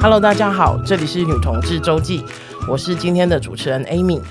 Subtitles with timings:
[0.00, 2.24] Hello，大家好，这里是女同志周记，
[2.68, 4.22] 我是今天的主持人 Amy。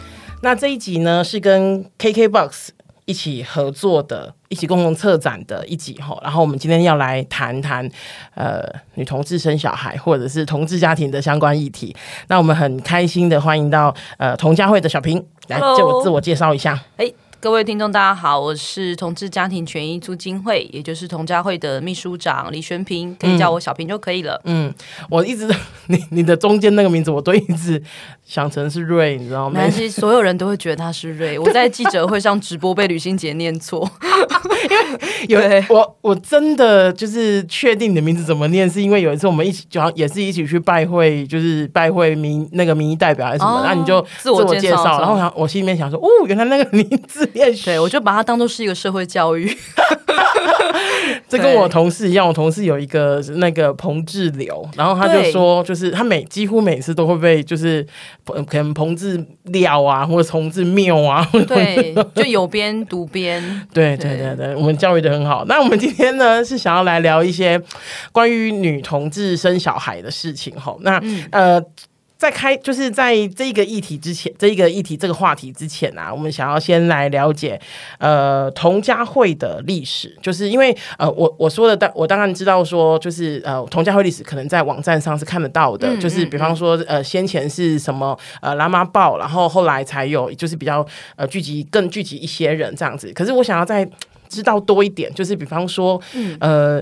[0.42, 2.70] 那这一集呢是跟 KKBOX
[3.04, 6.18] 一起合作的，一起共同策展的一集哈。
[6.24, 7.88] 然后我们今天要来谈谈
[8.34, 11.94] 呃女同志生小孩或者是同志家庭的相关议题。
[12.30, 16.82] 那我们很开心的欢迎到呃同家会的小平来就我自我介绍一下。
[16.96, 17.12] 哎。
[17.40, 24.42] 各位听众，大家好，我是同志家庭权益促进会，也就是同家会的秘书长李宣平，可以叫我小平就可以了。
[24.46, 24.74] 嗯，
[25.08, 25.48] 我一直
[25.86, 27.82] 你你的中间那个名字，我都一直
[28.28, 29.54] 想成是瑞，你知道吗？
[29.54, 31.40] 没关系，所有人都会觉得他是瑞。
[31.40, 33.90] 我在记者会上直播被吕新杰念错，
[35.30, 47.48] 因为 有我我真的就是确定你的名字怎么念，是因为有一次我们一起就也是一起去拜会，就是拜会民那个民意代表还是什么，那、哦、你就自我介绍，然后我我心里面想说，哦，原来那个名字念。
[47.64, 49.50] 对，我就把它当做是一个社会教育。
[51.30, 57.86] 这跟我同事一样，我同事有一个那个彭志流，然后他就说，就是他每几乎每次都会被就是
[58.46, 63.42] 可能彭志料啊，或者彭志谬啊，对，就有边读边。
[63.74, 65.46] 对对对对，我们教育的很好。
[65.46, 67.62] 那我们今天呢是想要来聊一些
[68.12, 70.76] 关于女同志生小孩的事情哈。
[70.82, 71.64] 那、嗯、呃。
[72.18, 77.60] 在开就是在这个议题之前，这一个议题这个话题之前啊，我们想要先来了解
[78.00, 90.84] 呃童家会的历史，就是因为呃我我说的当我当然知道说就是呃童家会历史可能在网站上是看得到的，嗯、就是比方说呃先前是什么呃拉妈报，然后后来才有就是比较
[91.18, 93.14] 呃聚集更聚集一些人这样子。
[93.14, 93.88] 可是我想要再
[94.28, 96.02] 知道多一点，就是比方说
[96.40, 96.82] 呃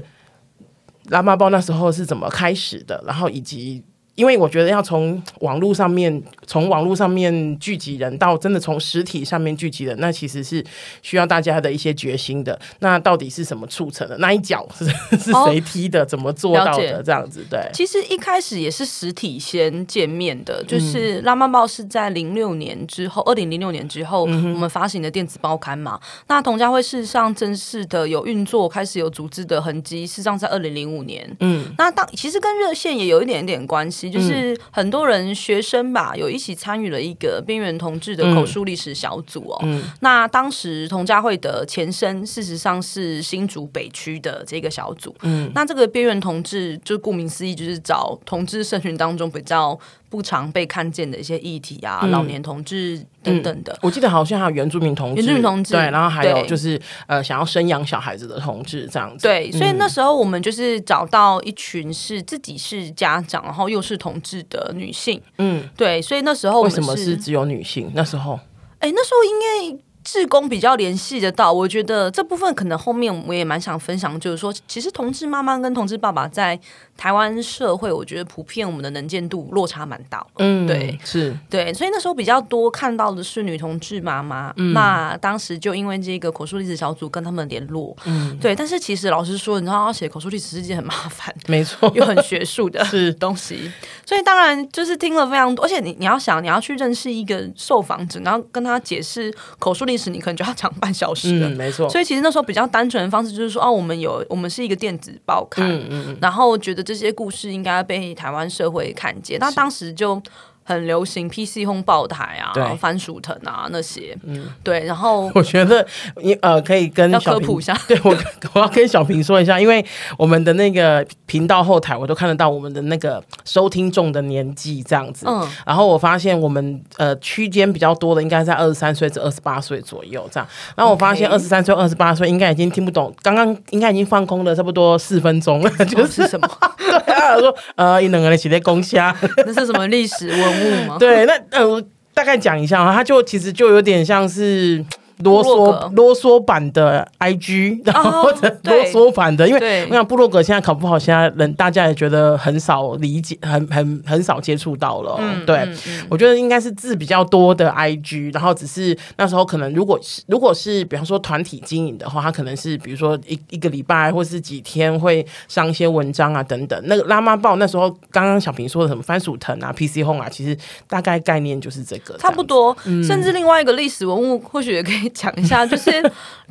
[1.09, 3.83] 拉妈报那时候是怎么开始的，然后以及。
[4.15, 10.63] 因为我觉得要从网络上面，从网络上面聚集人到真的从实体上面聚集人，那其实是
[11.01, 12.57] 需要大家的一些决心的。
[12.79, 14.17] 那到底是什么促成的？
[14.19, 14.85] 那一脚是
[15.19, 16.05] 是谁踢的？
[16.05, 17.03] 怎么做到的？
[17.03, 17.59] 这样子对。
[17.73, 25.99] 其实一开始也是实体先见面的，就是拉曼报是在零六年之后，二零零六年之后我们发行的电子报刊嘛。
[26.27, 31.29] 那同家会事实上正式的有运作，开始有组织的痕迹，事实上在二零零五年。
[31.41, 34.04] 嗯，那当其实跟热线也有一点点关系。
[34.09, 39.59] 就是很多人学生吧，有一起参与了一个边缘同志的口述历史小组哦。
[39.63, 45.15] 嗯嗯、那当时同家会的前身，事实上是新竹北区的这个小组。
[45.21, 49.77] 嗯，那这个边缘同志，就顾名思义，就是找同志社群当中比较。
[50.15, 53.79] 不常被看见的一些议题啊，嗯、老年同志等等的、嗯。
[53.81, 59.27] 我记得好像还有原住民同志，原住民同志对，然后还有就是呃想要生养小孩子的同志这样子。
[59.27, 65.21] 对，所以那时候我们就是找到一群是自己是家长，然后又是同志的女性。
[65.37, 67.91] 嗯，对，所以那时候为什么是只有女性？
[67.93, 68.39] 那时候，
[68.79, 69.81] 哎，那时候因为。
[70.07, 76.59] 志工比较联系得到，我觉得这部分可能后面我也蛮想分享，就是说，其实同志妈妈跟同志爸爸在
[76.97, 80.25] 台湾社会，我觉得普遍我们的能见度落差蛮大。
[80.37, 84.53] 嗯，对，是，对，所以那时候比较多看到的是女同志妈妈。
[84.57, 87.95] 嗯，那当时就因为这个口述历史小组跟他们联络。
[88.05, 93.71] 嗯，对，但是其实老实说，你知道，要写口述历史是件很麻烦， 没错，又很学术的 是东西。
[94.05, 100.05] 所以当然就是听了非常多，而且你你要想，你要去认识一个受访者，然后跟他解释口述历史。
[100.15, 101.89] 你可能就要讲半小时了，嗯，没错。
[101.89, 109.39] 所以其实那时候比较单纯的方式就是说，哦，我们有，我们是一个电子报刊，嗯嗯，然后觉得这些故事应该被台湾社会看见。
[109.39, 110.21] 那当时就。
[110.67, 115.85] 很流行 PC Home 报台啊，番薯藤啊那些，嗯，对，然后 我觉得
[116.23, 118.17] 你呃可以跟小平科普一下， 对我
[118.53, 119.85] 我要跟小平说一下，因为
[120.17, 136.49] 我们的那个频道后台我都看得到我们的那个收听众的年纪这样子，嗯，然后我发现我们呃区间比较多的应该在二十三岁至二十八岁左右这样，然后我发现二十三岁二十八岁应该已经听不懂，刚刚应该已经放空了差不多四分钟了，就是、什么？
[137.05, 139.15] 对啊，我说呃一两个人写在公虾，
[139.45, 140.27] 那是什么历史？
[140.29, 140.54] 文？
[140.99, 141.83] 对，那呃，
[142.13, 144.83] 大概讲一下啊，他就其实就有点像是。
[145.19, 155.15] 啰嗦啰嗦版的 IG，然后或者啰嗦版的，因为我想布洛格现在考不好，现在人大家也觉得很少理解，很很很少接触到了。
[155.19, 166.77] 嗯、对、嗯嗯，我觉得应该是字比较多的 IG，然后只是那时候可能如果是如果是比方说团体经营的话，它可能是比如说一一个礼拜或是几天会上一些文章啊等等。
[166.85, 170.57] 那个拉妈报那时候刚刚小平说的什么番薯藤啊、PC Home 啊，其实
[170.89, 173.01] 大概概念就是这个，差不多、嗯。
[173.01, 175.04] 甚至另外一个历史文物或许也可以。
[175.09, 175.91] 讲一下， 就是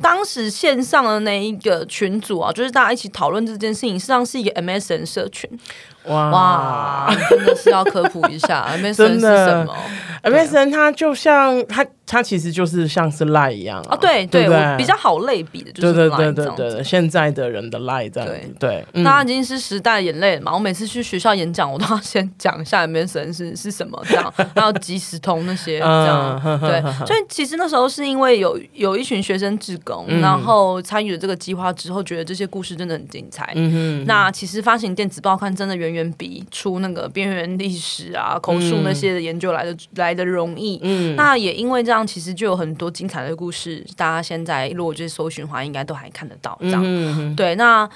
[0.01, 5.49] 当时线上的那一个群组啊，就是大家一起讨论这件事情，实际上是一个 MSN 社群。
[6.07, 9.75] 哇，哇，真的是要科普一下， MSN 是什么
[10.23, 11.85] ？MSN 它就像它。
[12.07, 20.53] 它其实就是像是赖一样啊，对对，我比较好类比的，就是对对对对对，现在的人的赖这样子，对，那已经是时代眼泪了嘛。
[20.53, 26.79] 我每次去学校演讲，我都要先讲一下 MSN 是是什么，这样， 然后即时通那些这样，对。
[27.07, 33.51] 所以其实那时候是因为有有一群学生志工，然后参与了这个计划之后，觉得这些故事真的很精彩。
[33.55, 40.79] 嗯，那其实发行电子报刊真的远远比出那个边缘历史啊、口述那些的研究来的来的容易。
[40.83, 42.05] 嗯，那也因为这样。
[42.05, 46.55] 其实就有很多精彩的故事，大家现在如果就是搜寻的话，应该都还看得到。
[46.61, 47.89] 这样，嗯、对，那。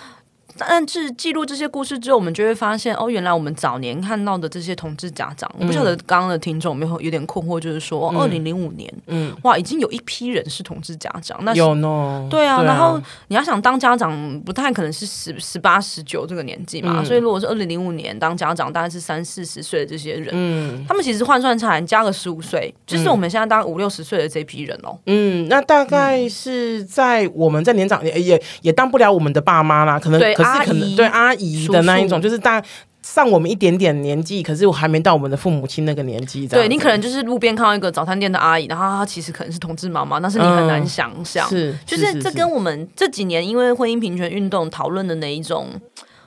[0.68, 30.36] 但是记录这些故事之后，我们就会发现，哦，原来我们早年看到的这些同志家长，嗯、我不晓得刚刚的听众有没有有点困惑，就是说，二零零五年，嗯，哇，已经有一批人是同志家长，那有呢，对啊，然后你要想当家长，不太可能是十十八十九这个年纪嘛，嗯、所以如果是二零零五年当家长，大概是三四十岁的这些人，嗯，他们其实换算下来加个十五岁，就是我们现在当五六十岁的这批人哦，嗯，那大概是在我们在年长也也也当不了我们的爸妈啦，可能对。
[30.54, 32.62] 阿姨对阿姨的那一种，叔叔就是大
[33.02, 36.48] 上我们一点点年纪，可是我还没到我们的父母亲那个年纪。
[36.48, 41.48] 对，你可能就是路边看到一个早餐店的阿姨，然后她其实可能是同志妈妈，但是你很难想象。
[41.48, 45.70] 嗯、是，就是这跟我们这几年因为婚姻平权运动讨论的那一种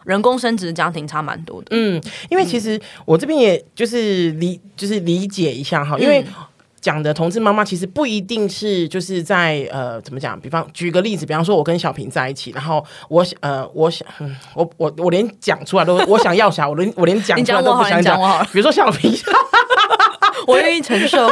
[0.05, 1.69] 人工生殖的家庭差蛮多的。
[1.73, 6.25] 嗯，因为其实我这边也就是理就是理解一下哈，因为。
[6.83, 10.39] 讲的同志妈妈其实不一定是就是在呃怎么讲？
[10.41, 14.07] 比方举个例子，比方说我跟小平在一起，然后我想呃我想
[14.55, 18.19] 我我我连讲出来都我想要啥，我连我连讲出来都不想讲。
[18.53, 19.17] 比如说小平，
[20.47, 21.29] 我愿意承受，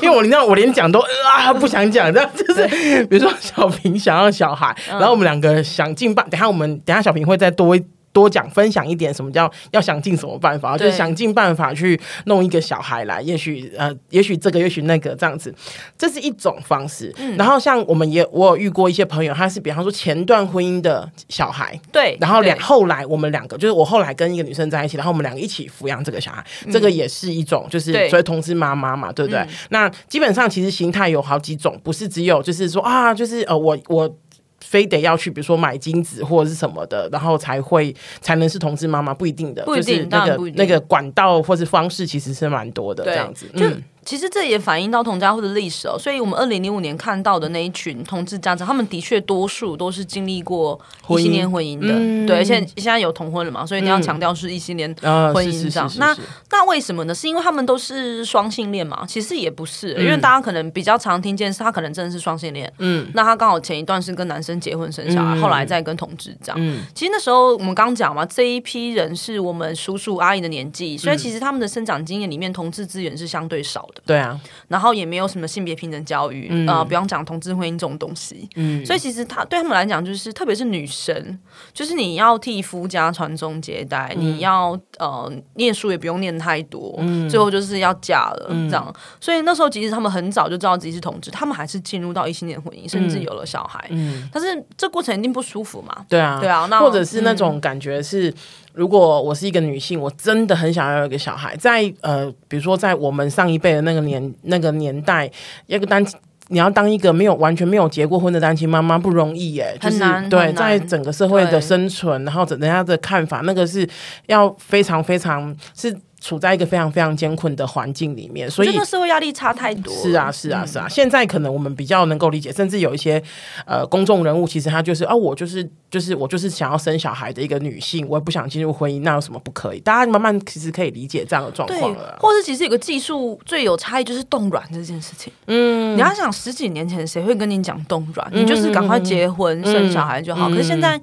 [0.00, 7.76] 因为我你知道我连讲都啊不想讲，这样就是比如说小平想要小孩，然后我们两个想尽办，等下我们等下小平会再多。
[8.14, 10.78] 多讲分享一点，什么叫要想尽什么办法？
[10.78, 15.52] 就是想尽办法去弄一个小孩来，也许呃，也许这个，也许那个这样子，
[15.98, 17.12] 这是一种方式。
[17.18, 29.40] 嗯、然后像我们也我有遇过一些朋友，他是比方说前段婚姻的小孩，对，然后两后来我们两个就是我后来跟一个女生在一起，然后我们两个一起抚养这个小孩，嗯、这个也是一种就是所谓同志妈妈嘛，对不对？
[29.40, 34.16] 嗯、那基本上其实形态有好几种，不是只有就是说啊，就是呃我我。
[34.64, 50.78] 非得要去，比如说买精子或者是什么的，然后才会才能是同志妈妈，不一定的，不一定，就是那个那个管道或是方式，其实是蛮多的，这样子，嗯其实这也反映到同家户的历史哦，所以我们二零零五年看到的那一群同志家长，他们的确多数都是经历过
[51.08, 54.94] 异性恋婚姻的，嗯、对，而且现在有同婚了嘛，所以你要强调是异性恋
[55.32, 55.90] 婚姻这样。
[55.98, 56.16] 那
[56.50, 57.14] 那为什么呢？
[57.14, 59.04] 是因为他们都是双性恋嘛？
[59.08, 66.56] 其实也不是，嗯、因为大家可能比较常听见是他可能真的是双性恋，嗯，那他刚好前一段是跟男生结婚生小孩，嗯、后来再跟同志这样。
[66.60, 73.93] 嗯、其实那时候我们刚讲嘛，这一批人是我们叔叔阿姨的年纪，所以其实他们的生长经验里面，同志资源是相对少的。
[74.04, 74.40] 对啊。
[74.68, 81.38] 然后也没有什么性别平等教育，嗯、呃，不用讲同志婚姻这种东西，嗯，所以其实他对他们来讲，就是特别是女生，
[81.72, 88.94] 就是你要替夫家传宗接代，嗯、你要呃念书也不用念太多，嗯，最后就是要嫁了，嗯、这样。
[89.20, 98.32] 所以那时候其实他们很早就知道自己是同志，他们还是进入到异性恋婚姻，甚至有了小孩，嗯，但是这过程一定不舒服嘛，对啊，对啊，那或者是那种感觉是。
[98.74, 101.56] 嗯如果我是一个女性，我真的很想要有一个小孩。
[101.56, 105.30] 在呃，比如说在我们上一辈的那个年那个年代，
[105.66, 106.04] 一个单
[106.48, 113.88] 你要当一个没有完全没有结过婚的单亲妈妈不容易耶，就是、对，在整个社会的生存，然后人家的看法，那个是
[114.26, 115.96] 要非常非常是。
[116.24, 119.92] 处在一个非常非常艰困的环境里面，所以这个社会压力差太多。
[119.92, 120.88] 是啊，是啊，是啊。
[120.88, 123.22] 现在可能我们比较能够理解，甚至有一些
[123.66, 129.80] 呃公众人物，其实他就是啊，我就是就是我就是想要生小孩的一个女性，我也不想进入婚姻，那有什么不可以？
[129.80, 132.16] 大家慢慢其实可以理解这样的状况了。
[132.18, 135.30] 或者其实有个技术最有差异就是冻卵这件事情。
[135.48, 138.26] 嗯，你要想十几年前谁会跟你讲冻卵？
[138.32, 140.48] 嗯、你就是赶快结婚、嗯、生小孩就好。
[140.48, 140.98] 嗯、可是现在。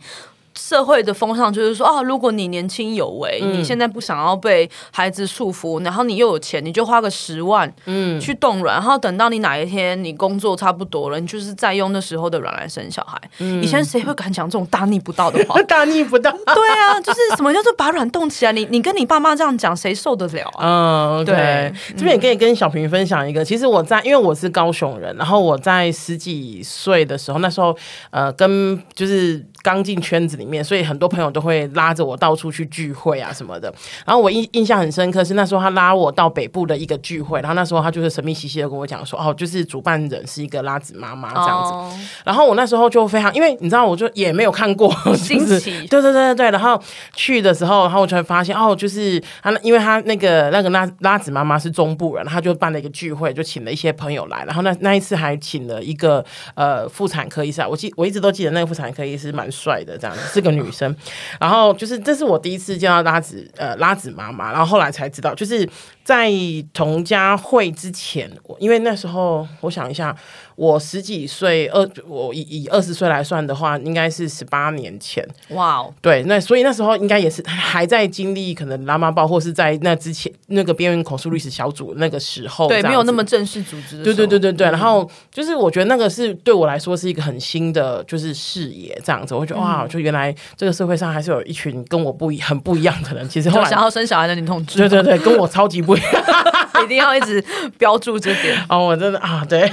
[0.56, 13.20] 社会的风尚就是说，哦，如果你年轻有为，嗯、你现在不想要被孩子束缚，然后你又有钱，你就花个十万，嗯，去冻卵，然后等到你哪一天你工作差不多了，你就是再用那时候的卵来生小孩。
[13.40, 15.62] 嗯、以前谁会敢讲这种大逆不道的话？
[15.64, 16.32] 大逆不道？
[16.32, 18.52] 对啊，就是什么叫做把卵冻起来？
[18.52, 21.18] 你你跟你爸妈这样讲，谁受得了啊？
[21.20, 21.36] 嗯，对。
[21.36, 27.76] 嗯、这边也可以跟小平分享一个，其实我在，因为我是高雄人，然后我在十几岁的时候，那时候
[28.10, 30.46] 呃，跟就是刚进圈子里。
[30.46, 33.74] 面，所以很多朋友都会拉着我到处去聚会啊什么的。
[34.06, 41.72] 然后我印印象很深刻是那时候他拉我到北部的一个聚会，然后那时候他就是神秘兮兮的跟我讲说，哦，就是主办人是一个拉子妈妈这样子。
[41.72, 41.94] Oh.
[42.26, 46.52] 然后我那时候就非常，因为你知道，我就也没有看过， 新奇，对对对对对。
[46.52, 46.82] 然后
[47.14, 56.26] 去的时候，然后我就会发现，哦，就是他，因为他那个那个拉拉子妈妈是中部人，他就办了一个聚会，就请了一些朋友来，然后那那一次还请了一个
[56.56, 60.96] 呃妇产科医生，我记我一直都记得那个妇产科医师蛮帅的，这样子是个女生。
[61.40, 65.68] 然后就是这是我第一次见到拉子呃拉子妈妈，然后后来才知道，就是
[66.04, 66.32] 在
[66.74, 68.30] 童家会之前，
[68.60, 70.16] 因为那时候我想一下。
[70.58, 75.28] 我十几岁，二我以以二十岁来算的话，应该是十八年前。
[75.50, 84.04] 哇哦，对，那所以那时候应该也是还在经历可能拉妈报，或是在那之前那个边缘口述历史小组那个时候，对，没有那么正式组织的。
[84.04, 84.68] 对对对对对。
[84.68, 93.28] 然后就是我觉得那个是对我来说是一个很新的就是视野，这样子，我觉得哇，就原来这个社会上还是有一群跟我不一很不一样的人。
[93.28, 95.91] 其实后来想要生小孩的女同志，对对对，跟我超级不
[96.84, 97.44] 一定要一直
[97.78, 98.58] 标注这点。
[98.70, 99.72] 哦，我真的啊，对。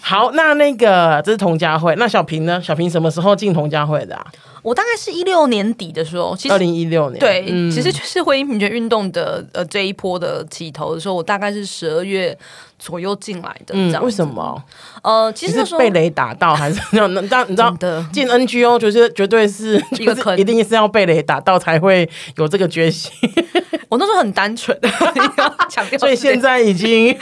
[0.00, 2.60] 好，那那个这是童家慧，那小平呢？
[2.62, 4.26] 小平什么时候进童家慧的啊？
[4.62, 12.36] 我大概是一六年底的时候，其实二零一六年，对，嗯、其实就是婚姻平权运动的呃这一波的起头的时候，我大概是十二月
[12.78, 13.74] 左右进来的。
[13.74, 14.62] 嗯，为什么？
[15.02, 17.44] 呃，其实是被雷打到，还是那你知道？
[17.46, 17.76] 你知道
[18.12, 23.12] 进 NGO 就是绝对是一个坑，一定是要被雷打到才会有这个决心。
[23.88, 24.78] 我那时候很单纯，
[25.70, 27.16] 强调，所以现在已经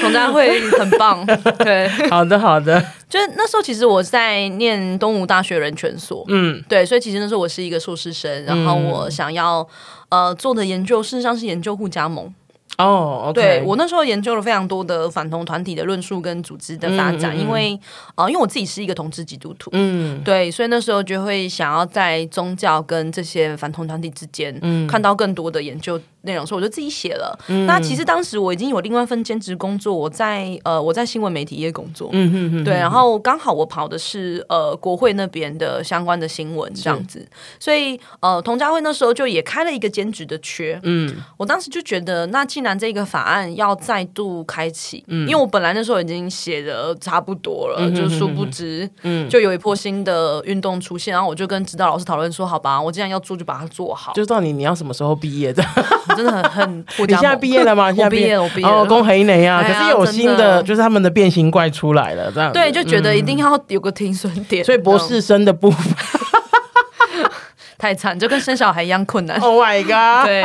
[0.00, 1.26] 同家会很棒。
[1.58, 2.80] 对，好的好的。
[3.08, 9.66] 就是那时候，其实我在念东吴大学人权所，嗯，对，所以其实那时候我是一个硕士生，然后我想要
[10.10, 12.32] 呃做的研究，事实上是研究互加盟。
[12.78, 13.32] 哦，oh, okay.
[13.32, 17.80] 对，我那时候研究了非常多的反同团体的论述跟组织的发展，嗯嗯嗯，因为
[18.16, 26.00] 呃，因为我自己是一个同志基督徒，嗯，对，所以那时候就会想要在宗教跟这些反同团体之间，嗯，看到更多的研究。
[26.24, 27.38] 内容，所以我就自己写了。
[27.48, 32.08] 嗯、那其实当时我已经有另外一份兼职工作，我在呃我在新闻媒体业工作。
[32.12, 37.26] 嗯哼哼哼对，然后刚好我跑的是呃国会那边的相关的新闻这样子，
[37.58, 40.78] 所以呃童佳慧那时候就也开了一个兼职的缺。
[40.82, 54.12] 嗯，我当时就觉得，那既然这个法案要再度开启，嗯，因为我本来那时候已经写的差不多了，嗯、就殊不知，嗯，就有一波新的运动出现，然后我就跟指导老师讨论说，好吧，我既然要做，就把它做好。
[54.14, 55.62] 就知道你你要什么时候毕业的。
[56.16, 57.92] 真的很很，你现在毕业了吗？
[57.92, 58.72] 现在毕业了，我毕业了。
[58.72, 59.62] 哦，恭喜你啊！
[59.66, 64.64] 可是有新的，就是他们的变形怪出来了，这样对，就觉得一定要有个停损点。
[64.64, 65.94] 所以博士生的部分。
[67.84, 69.38] 太惨，就跟生小孩一样困难。
[69.40, 70.24] Oh my god！
[70.24, 70.42] 对，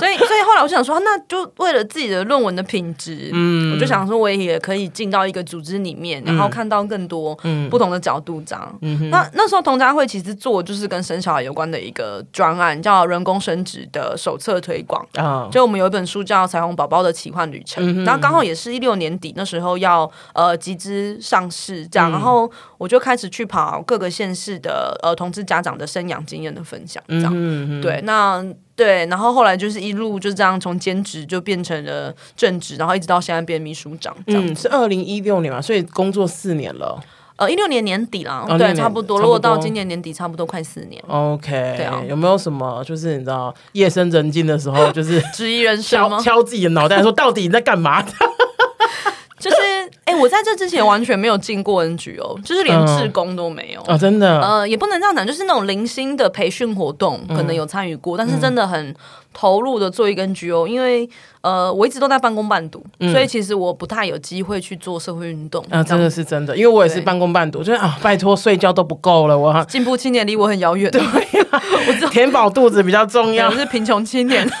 [0.00, 7.32] 所以所以后来我就想说，那就为了自己的论文的品质，嗯，我就想说，我也可以进到一个组织里面，然后看到更多
[7.70, 8.78] 不同的角度，这样。
[8.82, 15.06] 嗯，那那时候同家会其实做就是跟生小孩有关的一个专案，叫人工生殖的手册推广。
[15.14, 26.79] 啊，就我们有一本书叫《彩虹宝宝的奇幻旅程》，然后刚好也是一六年底那时候要呃集资上市，这样，然后我就开始去跑各个县市的呃同志家长的生养经验的分。
[26.80, 28.42] 分享这样，对，那
[28.74, 34.16] 对，然后后来就是一路就这样从兼职就变成了正职，然后一直到现在变秘书长。
[34.26, 36.98] 嗯，是二零一六年嘛，所以工作四年了。
[37.36, 39.18] 呃，一六年年底啦，哦、对，差不多。
[39.20, 41.02] 如果到今年年底，差不多快四年。
[41.08, 46.20] OK，对啊，有没有什么就是你知道夜深人静的时候，就是 质疑人生敲？
[46.20, 48.02] 敲自己的脑袋说，到底你在干嘛？
[49.38, 49.56] 就是，
[50.04, 53.80] 哎、欸，我在这之前完全没有进过 NGO，就是连志工都没有。
[53.82, 54.40] 啊、嗯哦，真的。
[54.40, 58.94] 呃，也不能这样讲，就是那种零星的培训活动可能有参与过，嗯、但是真的很
[59.32, 61.08] 投入的做一个 NGO，因为
[61.42, 74.48] 呃，我一直都在半工半读，嗯、所以其实我不太有机会去做社会运动啊，真的是真的，因为我也是半工半读，对就是啊，拜托睡觉都不够了，我进步青年离我很遥远，对、啊，我知道填饱肚子比较重要，我是贫穷青年。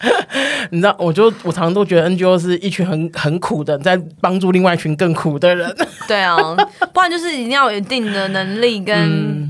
[0.70, 5.74] 你知道，我就我常常都觉得 NGO 是一群很很苦的，在帮助另外一群更苦的人。
[6.08, 6.36] 对啊，
[6.92, 8.94] 不然就是一定要有一定的能力跟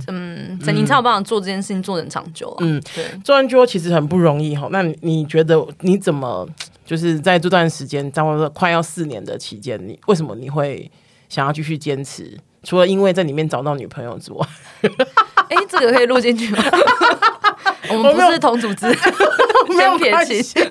[0.09, 2.57] 嗯，嗯，你才有办法做这件事情做得很长久啊。
[2.61, 4.69] 嗯，对，做 NGO 其实很不容易哈。
[4.71, 6.49] 那你觉得你怎么
[6.85, 10.91] 就是在这段时间，差不多快要四年的期间，你为什么你会
[11.29, 12.38] 想要继续坚持？
[12.62, 14.47] 除了因为在里面找到女朋友之外，
[15.49, 16.59] 哎、欸，这个可以录进去吗？
[17.88, 18.87] 我们不是同组织。
[19.76, 20.71] 先撇清，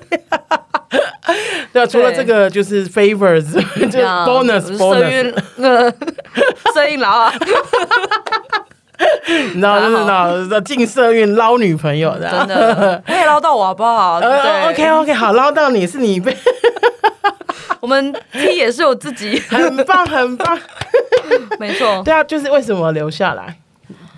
[1.72, 3.52] 对啊，除了这个就是 favors，
[3.90, 5.90] 就 bonus bonus，呃，
[6.74, 7.32] 社运佬啊，
[9.28, 14.18] 你知道就是那进社运捞女朋友的，真的可以捞到我好不好？
[14.20, 14.30] 对
[14.70, 16.34] ，OK OK，好，捞到你是你被，
[17.80, 20.58] 我们 T 也是我自己，很棒很棒，
[21.60, 23.56] 没错，对啊，就是为什么留下来？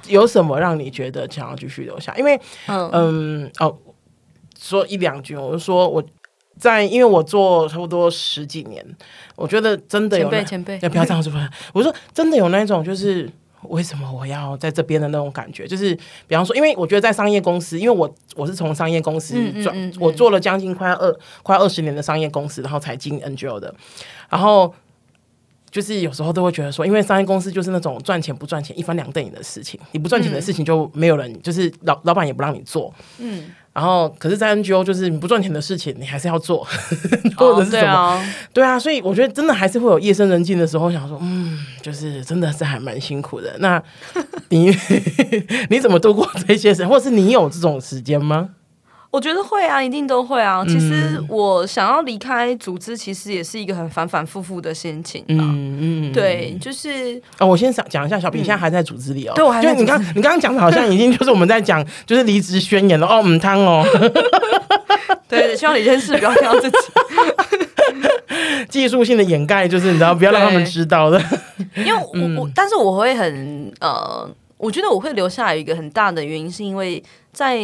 [0.09, 2.15] 有什么让你觉得想要继续留下？
[2.17, 3.77] 因为嗯，嗯哦，
[4.59, 6.03] 说一两句，我就说我
[6.59, 8.85] 在，因为我做差不多十几年，
[9.37, 11.33] 我觉得真的有前辈前辈，要不要这样说？
[11.73, 13.31] 我说真的有那种就是。
[13.63, 15.67] 为什么我要在这边的那种感觉？
[15.67, 15.93] 就是
[16.29, 21.13] 比方说，因为我觉得在商业公司，因为我我是从商业公司转，嗯嗯嗯、我做了将近快二
[21.43, 23.75] 快二十年的商业公司，然后才进 NGO 的。
[24.29, 24.73] 然后
[25.79, 32.93] 就是有时候都会觉得说，因为商业公司就是那种赚钱不赚钱一翻两瞪眼的事情，你不赚钱的事情就没有人，嗯、就是老老板也不让你做。
[33.19, 33.45] 嗯。
[33.73, 36.67] 然后，可是，在 NGO 就是你不赚钱的事情，你还是要做，
[37.39, 37.93] 或者是什么？
[37.95, 43.55] 哦、对啊，对啊，所以我觉得真的还是会有夜深人静的时候，想说，嗯，就是真的是还蛮辛苦的。
[43.61, 43.81] 那
[44.51, 44.77] 你
[45.71, 48.49] 你怎么度过这些时，或者是你有这种时间吗？
[49.11, 50.63] 我觉得会啊，一定都会啊。
[50.67, 55.25] 其实我想要离开组织，其实也是一个很反反复复的心情。
[55.29, 59.33] 嗯嗯，对，就是啊、哦，我先讲讲一下，小平现在还在组织里哦。
[59.35, 59.73] 对，我还在。
[59.75, 63.83] 就你刚你刚刚讲的，好像已经就是我们在讲， 就是离职宣言了哦，母汤哦。
[65.27, 66.77] 对，希望你这件事不要听到自己。
[68.69, 71.19] 技术性的掩盖，就是你知道，不要让他们知道的。
[71.77, 77.59] 因为我、嗯、我，但是我会很呃，我觉得我会留下来一个很大的原因，是因为在。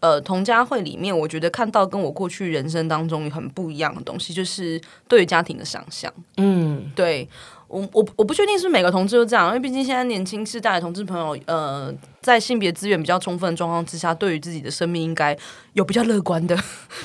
[0.00, 6.12] 呃，同家会里面，我觉得看到跟我过去人生当中很不一样的东西，就是对于家庭的想象。
[6.38, 7.28] 嗯，对
[7.68, 11.92] 我我我不确定是每个同志都这样，因为毕竟现在年轻世代的同志朋友，呃，
[12.22, 15.36] 在性别资源比较充分的状况之下，对于自己的生命应该
[15.74, 16.58] 有比较乐观的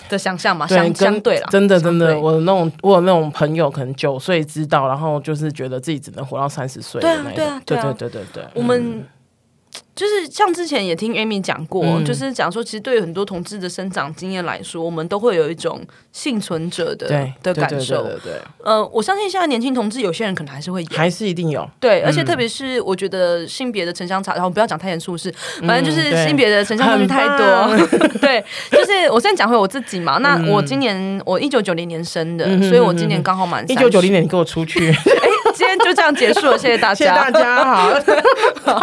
[0.10, 0.66] 的想象嘛。
[0.66, 7.02] 相相对啦，真的真的，我那种我有那种朋友，可能九岁知道，然后就是觉得自己只能活到三十岁。
[7.02, 9.06] 对啊，对啊，对对对对对，我们。
[9.96, 17.08] 就是像之前也听 Amy 讲过，嗯、就是讲说，其实对于很多同志的生长经验来说，我们都会有一种幸存者的
[17.42, 18.04] 的感受。
[18.04, 21.66] 对，对，对，对，对，呃，我相信现在年轻同志有些人可能还是会有，还是一定有。
[21.80, 27.46] 对，而且特别是我觉得性别的城乡差，然后不要讲太严肃，是反正就是性别的城乡差距太多。
[27.46, 30.18] 嗯、 对，就是我现在讲回我自己嘛。
[30.18, 34.94] 那我今年我一九九零年生的，嗯、所以我今年刚好满一九九零年，你给我出去。
[35.76, 37.94] 天就这样结束了，谢谢大家，谢谢大家，好。
[38.66, 38.76] 好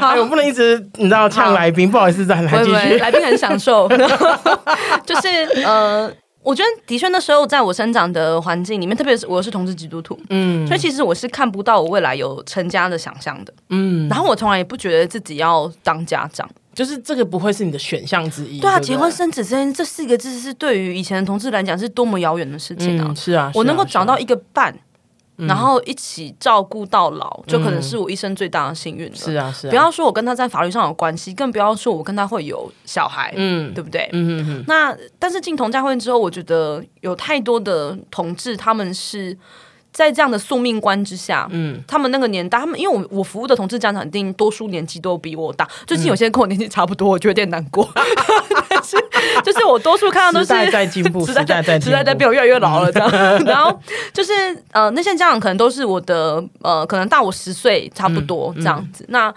[0.00, 2.98] 好，我不能一直你知道呛来宾，不好意思，再来继续。
[2.98, 3.88] 来宾很享受，
[5.04, 5.28] 就是
[5.64, 6.08] 呃，
[6.40, 18.60] 我觉得的确那时候在我生长的环境里面，特别是我是同志基督徒，嗯，所以其实我是看不到我未来有成家的想象的，嗯，然后我从来也不觉得自己要当家长，就是这个不会是你的选项之一。
[18.60, 23.06] 对啊，对对结婚生子这这四个字是对于以前的同志来讲是多么遥远的事情啊！
[23.08, 24.72] 嗯、是啊，我能够找到一个伴。
[25.46, 29.14] 然后一起照顾到老，嗯、就可能是我一生最大的幸运了。
[29.14, 29.70] 是啊，是啊。
[29.70, 34.08] 不要说我跟他在法律上有关系，更不要说我跟他会有小孩，嗯，对不对？
[34.12, 34.64] 嗯嗯嗯。
[34.66, 39.38] 那但是进同家会之后，我觉得有太多的同志，他们是。
[39.92, 45.68] 在这样的宿命观之下，嗯，他们那个年代，他们因为我我服务的同志家长，一定多数年纪都比我大。
[45.86, 47.88] 最近有些人跟我年纪差不多，我觉得有点难过。
[48.68, 48.96] 但是
[49.42, 53.10] 就是我多数看到都是 时代在进步，时代在时代在变，我越来越老了这样。
[53.44, 53.76] 然后
[54.12, 54.32] 就是
[54.72, 59.04] 呃，那些家长可能都是我的呃，可能大我十岁差不多这样子。
[59.08, 59.34] 那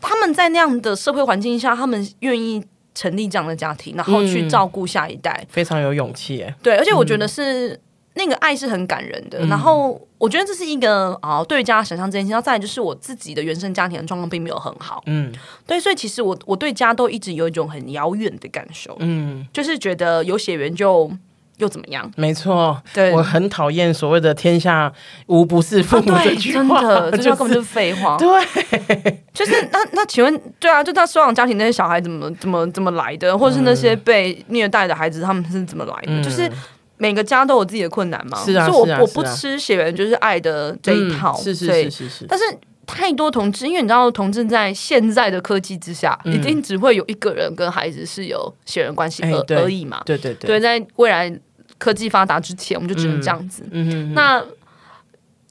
[0.00, 2.62] 他们在那样的社会环境下，他们愿意
[2.94, 6.46] 成立这样的家庭，然后去照顾下一代，非常有勇气。
[6.62, 7.80] 对，而且我觉得是。
[8.16, 15.30] 那个爱是很感人的，嗯、然后我觉得这是一个啊，对于家想象这件事情，然后再来就是我自己的原生家庭的状况并没有很好，嗯，
[15.66, 21.10] 对，所以其实我我对家都一直有一种很遥远的感受，嗯，就是觉得有血缘就
[21.58, 22.10] 又怎么样？
[22.16, 24.90] 没错，对，我很讨厌所谓的“天下
[25.26, 28.16] 无不是父母”这句话，啊、真的， 这句话根本就是废话。
[28.16, 36.12] 对，就是那那请问，对啊，就他收养家庭那些小孩怎么怎么怎么来的，或者是那些被虐待的孩子他们是怎么来的？
[36.12, 36.50] 嗯、就是。
[36.98, 42.26] 每个家都有自己的困难嘛，是啊，所以我我不吃血缘就是爱的这一套，是是是是是。
[42.26, 42.44] 但是
[42.86, 50.02] 太多同志，因为你知道，同志在现在的科技之下，一定只会有一个人跟孩子是有血缘关系而而已嘛。
[50.06, 50.46] 对对对。
[50.46, 51.30] 对，在未来
[51.78, 53.62] 科技发达之前，我们就只能这样子。
[53.70, 54.14] 嗯嗯。
[54.14, 54.42] 那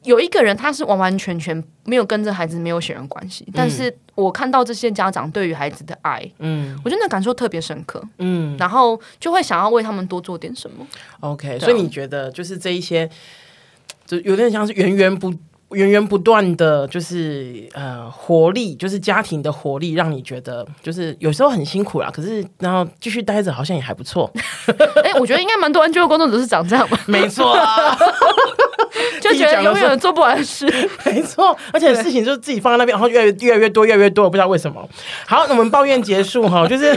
[0.04, 3.96] 有一个人，他是完完全全没有跟这孩子没有血缘关系，但是。
[4.16, 10.88] 我看到这些家长对于孩子的爱，嗯，我觉得那感受特别深刻，嗯，然后就会想要为他们多做点什么。
[11.20, 13.10] OK，所以你觉得就是这一些，
[14.06, 15.34] 就有点像是源源不
[15.72, 24.32] 源源不断的就是呃活力，就是家庭的活力，让你觉得就是有时候很辛苦啦，可是然后继续待着好像也还不错。
[25.04, 26.98] 哎、欸，我觉得应该蛮多 NGO 工作者是长这样吧？
[27.08, 27.98] 没错啊。
[29.22, 30.66] 就觉得永远做不完事，
[31.06, 34.88] 没错，而且事情就是自己放在那边，然后越来越越来越多，越来越多，我不知道为什么。
[35.26, 36.96] 好，那我们抱怨结束哈， 就是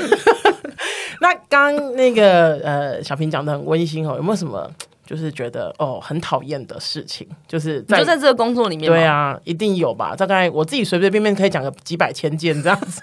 [1.21, 4.71] 那刚那个呃，小平讲的很温馨哦，有没有什么
[5.07, 10.15] 就是觉得哦很讨厌的事情，就是在就在这个工作里面，对啊，一定有吧？
[10.17, 13.01] 大概我自己随随便便可以讲个几百千件这样子。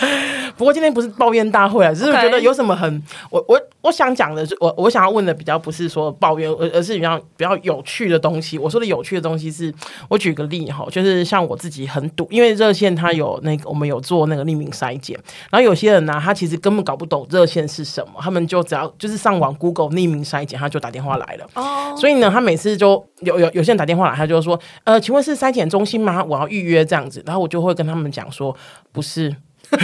[0.56, 8.58] 不过今天不是抱怨大会啊，只是觉得有什么很我我我想讲的，我我想要问的比较不是说抱怨，而而是比较比较有趣的东西。
[8.58, 9.72] 我说的有趣的东西是，
[10.08, 15.18] 我举个例哈，就是像我自己很堵，因为热线它有那个我们有做那个匿名筛检，
[15.50, 21.48] 然后有些人呢、啊，他其实根本搞不懂热线是什么，他们就只要就是上网 Google 匿名筛检，他就打电话来了。
[21.54, 26.24] 哦，所以呢，他每次就有有有些人打电话来，他就说，呃，请问是筛检中心吗？
[26.24, 28.54] 我要预约这样子，然后我就会跟他们讲说，
[28.92, 29.34] 不是。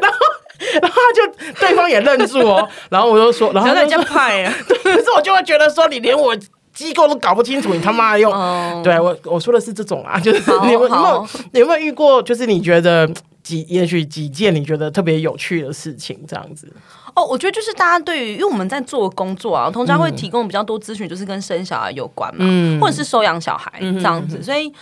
[0.00, 0.18] 然后，
[0.80, 1.26] 然后他就
[1.60, 2.68] 对方也愣住哦。
[2.90, 6.34] 然后我就说，然后人家派啊， 可是我就会觉得说，你连我
[6.72, 8.32] 机构都搞不清楚，你他妈用？
[8.32, 12.22] 嗯、对我我说的是这种啊，就是你有没有你有没有遇过？
[12.22, 13.08] 就是你觉得
[13.42, 16.72] 几也许几件你觉得特别有趣的事情这样子？
[17.14, 24.72] 哦，我觉得就是大家对于，因为我们在做工作啊，通常会提供比较多咨询，就是跟生小孩有关嘛，嗯、或者是收养小孩这样子，所以。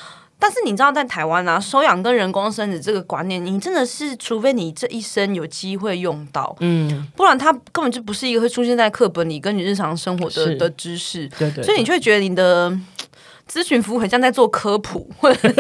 [0.41, 11.63] 但是你知道，在台湾啊，收养跟人工生殖这个观念，你真的是，除非你这一生有机会用到，嗯，不然它根本就不是一个会出现在课本里跟你日常生活的的知识，对对。
[11.63, 12.71] 所以你就会觉得你的
[13.49, 15.55] 咨询服务很像在做科普，或 者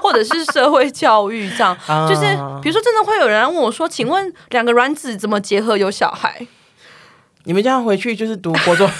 [0.00, 1.76] 或者是社会教育这样，
[2.08, 2.20] 就是
[2.62, 6.46] 比如说，真的会有人问我说：“请问两个卵子怎么结合有小孩？”
[7.44, 8.88] 你们这样回去就是读国中。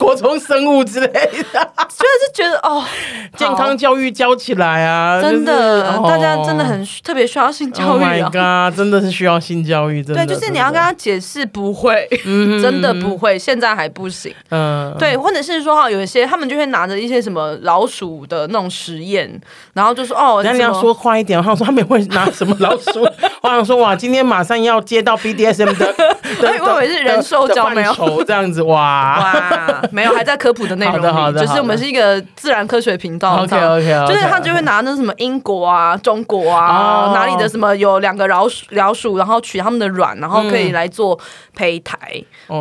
[0.00, 2.82] 国中生物之类的，就是觉得哦，
[3.36, 10.24] 健康教育教起来啊，真的，大家真的很特别需要性教育啊，Oh my God，真的是需要性教育， 真的。
[10.24, 12.08] 对，就是你要跟他解释不会，
[12.62, 14.34] 真的不会，现在还不行。
[14.48, 19.30] 嗯，对，或者是说哈，有一些他们就会拿着一些什么老鼠的那种实验，
[19.74, 23.06] 然后就说哦，那你要说快一点，我想说他们会拿什么老鼠？
[23.42, 25.94] 我想说哇，今天马上要接到 BDSM 的，
[26.40, 29.82] 我以为是人兽交没有这样子哇哇。
[29.92, 33.42] 没有，还在科普的内容里，就是我们是一个自然科学频道。
[33.42, 41.18] OK OK，就是他就会拿那什么英国啊、中国啊，哪里的什么有两个老鼠，老鼠，然后取他们的卵，然后可以来做
[41.54, 41.98] 胚胎。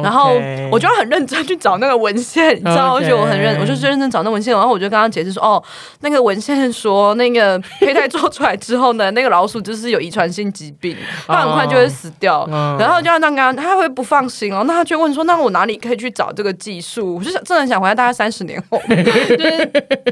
[0.04, 0.40] 然后
[0.72, 5.64] 我就很认真去找那个文献，你知道，而且我很认，我就认真找那文献，然后我就跟他解释说，哦，
[6.02, 10.96] 那个文献说那个胚胎做出来之后呢，那个老鼠就是有遗传性疾病，
[11.28, 12.48] 它很快就会死掉。
[12.80, 17.19] 然后就让他他会不放心哦，那他就问说，那我哪里可以去找这个技术？
[17.20, 19.66] 我就想，真的想回来，大概三十年后， 就是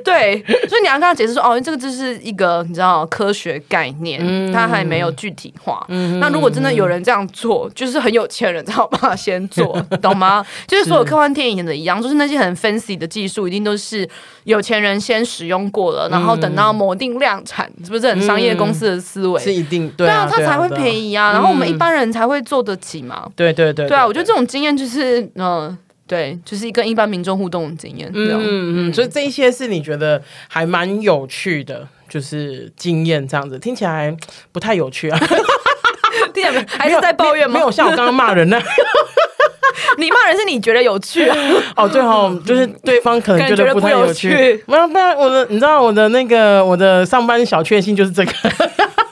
[0.03, 5.85] 对，所以你要跟他解释说，哦，这个就是一个你知道科学概念，它还没有具体化。
[6.19, 10.45] 那如果真的有人这样做，就是很有钱人才有办法先做，懂吗？
[10.67, 14.07] 就是所有科幻电影的一样，就是那些很 fancy 的技术，一定都是
[14.43, 19.41] 有钱人先使用过了，然后等到某定量产，是不是很商业公司的思维？
[19.41, 23.27] 是一定对啊，他才会便宜啊，然后我们一般人才会做得起嘛。
[23.35, 25.77] 对对对，对啊，我觉得这种经验就是嗯。
[26.07, 28.09] 对，就是跟一般民众互动的经验。
[28.13, 34.15] 嗯嗯，所以这一些是你觉得还蛮有趣的，就是经验这样子，听起来
[34.51, 35.19] 不太有趣啊。
[36.33, 37.59] 听起来还是在抱怨吗？
[37.59, 38.65] 没有，像我刚刚骂人那样。
[39.97, 41.37] 你骂人是你觉得有趣啊？
[41.75, 44.29] 哦，对哦，就是对方可能觉得不太有趣。
[44.65, 48.31] 没有， 不然我的，你知道我的那个我的上班小确幸就是这个，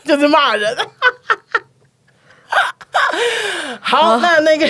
[0.06, 0.76] 就是骂人。
[3.82, 4.66] 好，那那个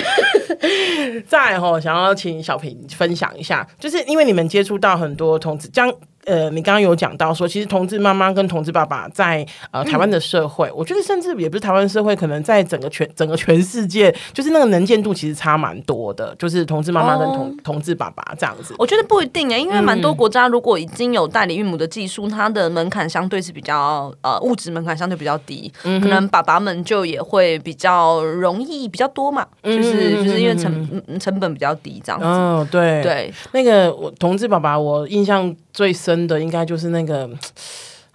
[1.26, 5.92] 再齁，想要请小平分享一下，就是因为你们接触到很多同志将。
[6.26, 16.34] 呃，你刚刚有讲到说，其实同志妈妈跟同志爸爸在呃台湾的社会，嗯、我觉得甚至也不是台湾社会，可能在整个全整个全世界，就是那个能见度其实差蛮多的。
[16.36, 32.26] 就是同志妈妈跟同、哦、同志爸爸这样子，我觉得不一定哎，因为蛮多国家如果已经有代理孕母的技术，嗯、它的门槛相对是比较呃物质门槛相对比较低，嗯、可能爸爸们就也会比较容易比较多嘛，就是就是因为成成本比较低这样子。
[32.26, 36.15] 哦，对对，那个我同志爸爸，我印象最深。
[36.16, 37.28] 真的应该就是那个《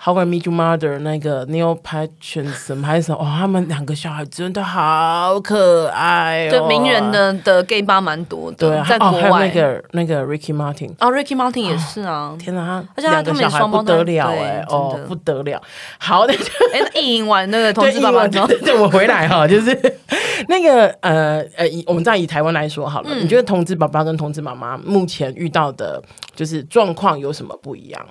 [0.04, 3.20] How I Met Your Mother》那个 Neil Patrick 什么还是什么？
[3.22, 6.50] 哦，他们两个小孩真的好可爱哦！
[6.50, 12.36] 对，名人的的 gay 吧蛮多的，对，在国外那个那个 Ricky Martin 哦，Ricky Martin 也是啊！
[12.40, 15.62] 天哪，而且他们两个小孩不得了哎，哦，不得了！
[16.00, 16.34] 好，的
[16.74, 19.70] 哎，一赢完那个同志爸爸之后，对，我回来哈，就是
[20.50, 26.02] 那个呃呃，以我们再以台湾来说好了，你觉得同志爸爸跟同志妈妈目前遇到的，
[26.36, 28.04] 就是状况有什么不一样？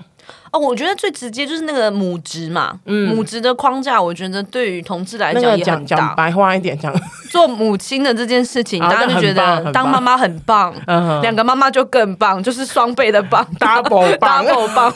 [0.52, 5.96] 哦，我觉得最直接就是那个母职嘛，嗯、母职的框架，我觉得对于同志来讲也很大。
[5.96, 6.92] 讲白话一点，讲
[7.30, 10.74] 做母亲的这件事情，大家就觉得当妈妈很棒，
[11.22, 14.92] 两个妈妈就更棒，就是双倍的棒，， double 棒，double 棒。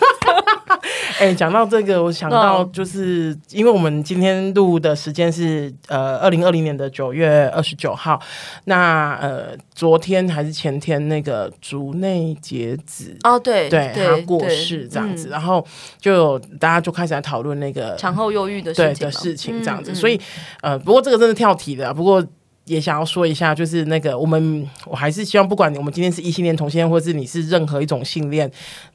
[1.20, 8.20] 哎，讲到这个，我想到就是因为我们今天录的时间是呃二零二零年的九月二十九号，
[8.64, 15.66] 那呃昨天还是前天那个竹内结子哦，对对，他过世这样子，然后
[15.98, 20.20] 就大家就开始来讨论那个产后忧郁的对的事情这样子，所以
[20.60, 22.24] 呃不过这个真的跳题的，不过。
[22.64, 28.50] 也想要说一下，就是那个我们，我还是希望，不管我们今天是异性恋、同性恋，或者是你是任何一种性恋，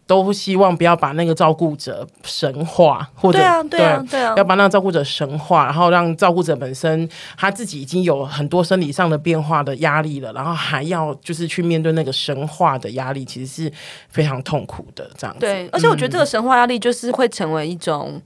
[0.07, 13.71] 都希望不要把那个照顾者神化，或者对啊，对啊，对啊，要把那个照顾者神化，然后让照顾者本身他自己已经有很多生理上的变化的压力了，然后还要就是去面对那个神化的压力，其实是
[14.09, 15.07] 非常痛苦的。
[15.15, 18.19] 这样子，对，而且我觉得这个神化压力就是会成为一种、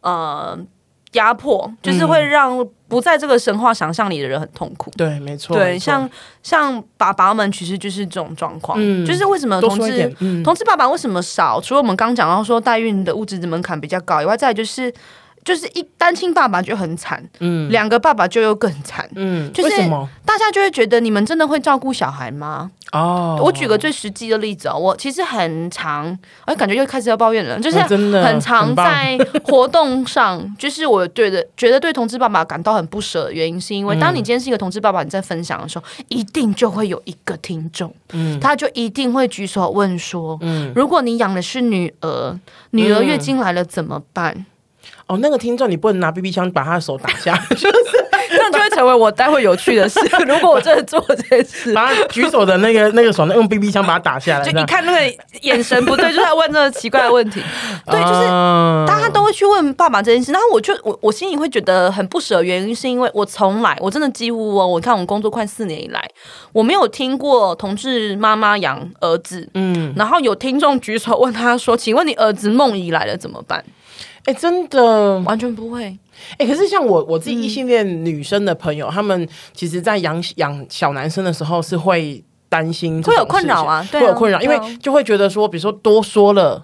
[0.00, 0.58] 嗯、呃。
[1.12, 4.90] 压迫就是会让不在这个神话想象里的人很痛苦。
[4.96, 5.56] 对，没错。
[5.56, 6.08] 对，像
[6.42, 8.78] 像爸爸们其实就是这种状况。
[8.80, 11.60] 嗯，就是为什么同志、嗯、同志爸爸为什么少？
[11.60, 14.92] 除了我们刚讲到说代孕的物质的门槛比较高以外，再来就是
[15.48, 19.88] 就是一单亲爸爸就很惨，嗯，两个爸爸就又更惨，嗯，就是
[20.22, 22.70] 大家就会觉得你们真的会照顾小孩吗？
[22.92, 26.06] 哦，我举个最实际的例子哦，我其实很常，
[26.44, 42.38] 哎，感觉又开始要抱怨了，就是很常在活动上，就是我对的觉得对同志爸爸感到很不舍的原因，是因为当你今天是一个同志爸爸，你在分享的时候，一定就会有一个听众，嗯，他就一定会举手问说，嗯，如果你养的是女儿，
[42.72, 44.44] 女儿月经来了怎么办？
[45.08, 47.74] 哦，那个听众你不能拿 BB 枪把他的手打下， 就是。
[48.30, 49.98] 这样就会成为我待会有趣的事。
[50.28, 54.44] 如果我真的做这件事，把他举手的那个那个手，用 BB 枪把他打下来。
[54.44, 57.42] 就你看那个眼神不对，就在问这个奇怪的问题。
[57.90, 58.26] 对，就是
[58.86, 62.42] 大家都会去问爸爸这件事，然后我就我我心里会觉得很不舍。
[62.42, 66.06] 原因是因为我从来我真的几乎哦，我看我工作快四年以来，
[66.52, 69.48] 我没有听过同志妈妈养儿子。
[69.54, 73.64] 嗯，然后有听众举手问他说：“请问你儿子梦遗来了怎么办？”
[74.28, 75.84] 哎，真的完全不会。
[75.84, 86.62] 哎、欸，可是像我我自己异性恋女生的朋友，嗯、他们其实，在养养小男生的时候，是会担心，会有困扰啊，会有困扰，因为就会觉得说，比如说多说了。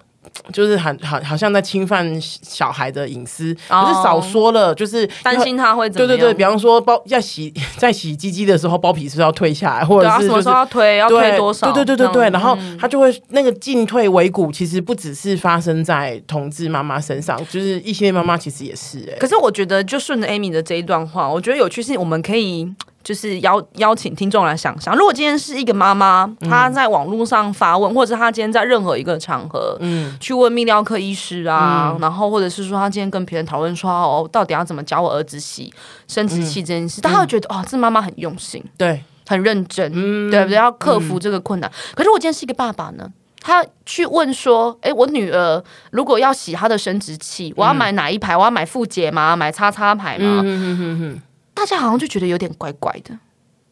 [0.51, 6.07] 就是很好，好像在侵犯小孩的隐私，可是少说了，就是担心他会怎么？
[6.07, 11.71] 对对对，比方说包要洗，在洗鸡鸡的时候，包皮是不是要退下来，或者是就是要推，要推多少？
[11.71, 19.17] 对对对对对，然后他就会那个进退维谷，其实不只是发生在同志妈妈身上，就是异性恋妈妈其实也是哎。
[19.19, 22.73] 可是我觉得，就顺着 Amy 的这一段话，我觉得有趣是，我们可以。
[23.05, 35.71] 就是邀邀请听众来想象，如果今天是一个妈妈，她在网络上发问，嗯、或者她今天在任何一个场合，嗯，去问泌尿科医师啊，嗯、然后或者是说她今天跟别人讨论说，哦，到底要怎么教我儿子洗
[36.07, 40.57] 生殖器这件事，大家会觉得哦，这妈妈很用心，对，很认真，嗯、对不对？
[40.57, 41.69] 要克服这个困难。
[41.69, 43.07] 嗯、可是我今天是一个爸爸呢，
[43.39, 48.35] 他去问说，哎，我女儿如果要洗她的生殖器，我要买哪一排？
[48.35, 49.35] 我要买富洁吗？
[49.35, 50.41] 买叉叉牌吗？
[50.43, 51.21] 嗯哼哼哼
[51.55, 53.17] 大家好像就觉得有点怪怪的，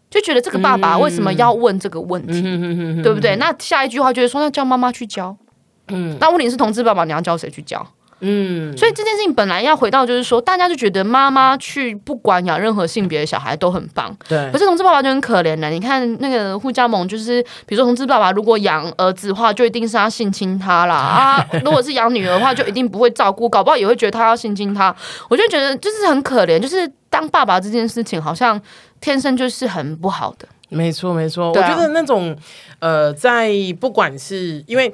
[0.10, 3.36] 就觉得这个爸爸为什么要问这个问题，嗯、对不对？
[3.36, 5.38] 那下一句话就是说，那叫妈妈去教。
[5.89, 7.86] 嗯，那问题是同志爸爸，你要教谁去教？
[8.25, 14.49] 嗯，所以这件事情本来要回到，就是说，大家就觉得妈妈去不管养任何性别的小孩都很棒，对。
[14.49, 15.69] 可是同志爸爸就很可怜了。
[15.69, 21.45] 你看那个护家盟，就是比如说同志爸爸如果养儿子的话，就一定是他性侵他啦啊。
[21.65, 24.95] 如果是养女儿的话，就一定不会照顾，搞不好也会觉得他要性侵他。
[25.29, 28.57] 我就觉得就是很可怜，就是当爸爸这件事情好像
[29.01, 30.47] 天生就是很不好的。
[30.69, 31.49] 没错，没错。
[31.49, 32.33] 我觉得那种
[32.79, 34.93] 呃，在不管是因为，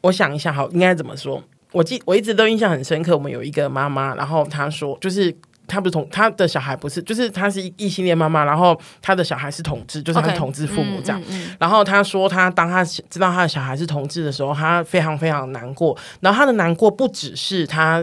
[0.00, 1.42] 我想一下，好，应该怎么说？
[1.76, 5.34] 我记我一直都印象很深刻，我们有一个妈妈，然后她说，就是
[5.66, 11.20] 她不是同她的小孩不是，就是她是异性恋妈妈，然后她的小孩是同志，就是她是同志父母这样。
[11.20, 15.94] Okay, 嗯嗯嗯、然后她说，她当她知道她的小孩是同志的时候，她非常非常难过。
[16.20, 18.02] 然后她的难过不只是她。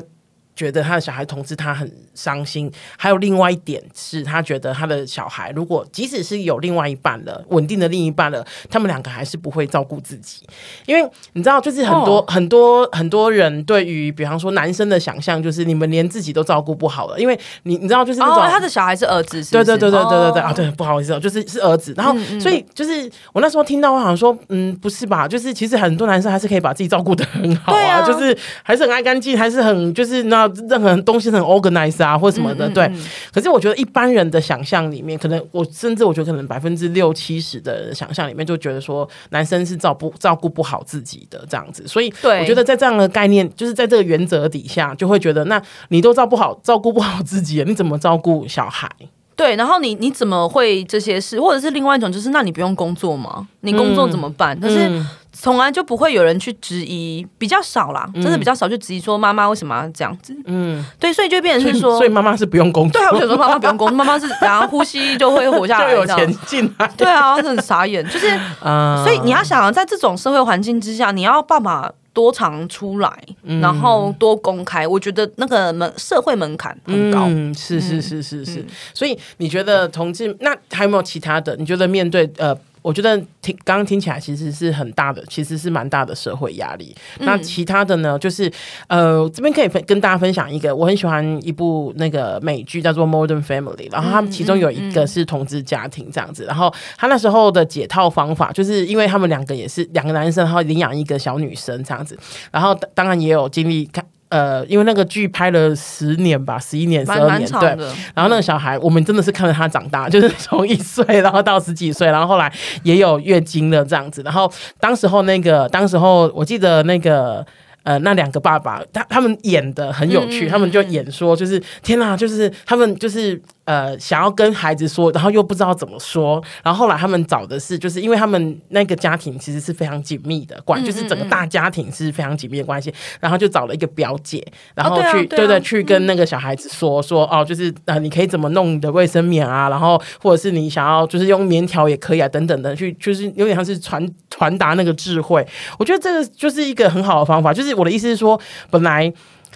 [0.55, 2.71] 觉得他的小孩同志，他很伤心。
[2.97, 10.45] 还有另外一点是，他觉得他的小孩如果即使是有另外一半了，稳定的另一半了，他们两个还是不会照顾自己。
[10.85, 17.19] 因为你知道，就是很多、哦、很多很多人对于比方说男生的想象，就是你们连自己都照顾不好了。
[17.19, 21.93] 因为你你知道，就是那种、哦、他的小孩是儿子是是，对对对对对对对、哦、啊，对，不好意思，就是是儿子。
[21.97, 25.27] 然后、嗯嗯、所以就是我那时候听到，我好像说，嗯，不是吧？
[25.27, 30.93] 就是其实很多男生还是可以把自己照顾的很好啊，啊就是还是很爱干净，还是很就是那任何。
[31.03, 32.89] 东西很 organized 啊，或什么的，对。
[33.33, 41.85] 可是我觉得一般人的想象里面，可能我甚至我觉得可能百分之六七十的想象里面，就觉得说男生是照顾照顾不好自己的这样子。
[41.87, 48.89] 所以我觉得在这样的概念，就是在这个原则底下，就会觉得那你都照顾不好照顾不好自己，你怎么照顾小孩？
[49.35, 51.39] 对，然后你你怎么会这些事？
[51.39, 53.47] 或者是另外一种，就是那你不用工作吗？
[53.61, 54.59] 你工作怎么办？
[54.59, 60.35] 可、嗯、是从来就不会有人去质疑，比较少啦，真的比较少去质疑说妈妈为什么要这样子。
[60.45, 63.01] 嗯，对，所以就变成是说，所以妈妈是不用工作。
[63.01, 66.87] 对啊，我想说妈妈不用工作，妈妈是然后呼吸就会活下来， 就有钱进来。
[66.95, 71.91] 对啊，很傻眼，就是， 嗯、所以你要想在这种社会环境之下，你要爸爸。
[72.13, 73.11] 多常出来，
[73.59, 77.25] 然后多公开，嗯、我觉得那个门社会门槛很高。
[77.27, 78.59] 嗯，是是是是是。
[78.59, 81.55] 嗯、所以你觉得同志，那还有没有其他的？
[81.57, 82.57] 你觉得面对呃？
[82.83, 86.95] 我觉得听刚刚听起来其实是很大的，其实是蛮大的社会压力。
[87.17, 88.19] 嗯、那其他的呢？
[88.19, 88.51] 就是
[88.87, 96.45] 呃，这边可以分跟大家分享一个，我很喜欢一部那个美剧叫做《Modern Family》，然后他们其中有一个是同志家庭这样子。
[96.45, 102.17] 然后他那时候的解套方法，就是因为他们两个也是两个男生，然后领养一个小女生这样子。
[102.51, 104.05] 然后当然也有经历看。
[104.33, 107.69] 呃，因为那个剧拍了十年吧，十一年、十二年，对。
[108.15, 114.23] 然后那个小孩，我们真的是看着他长大， 就是从一岁，然后到十几岁，然后后来也有月经的这样子。
[114.23, 117.45] 然后当时候那个，当时候我记得那个。
[117.85, 134.41] 呃，那两个爸爸，他他们演的很有趣，嗯、他们就演说，就是天哪，就是他们就是呃，想要跟孩子说，然后又不知道怎么说，然后后来他们找的是，就是因为他们那个家庭其实是非常紧密的关，就是整个大家庭是非常紧密的关系，然后就找了一个表姐，
[134.73, 145.45] 然后去、哦、对、啊对，啊、对对，去跟那个小孩子说说哦，就是呃，你可以怎么弄你的卫生棉啊，然后或者是你想要就是用棉条也可以啊，等等的，去就是有点像是传传达那个智慧，
[145.77, 147.73] 我觉得这个就是一个很好的方法，就是。
[147.73, 149.11] 我的意思是说，本来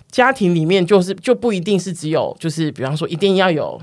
[0.09, 3.79] 家庭里面就是就不一定是只有就是，比方说一定要有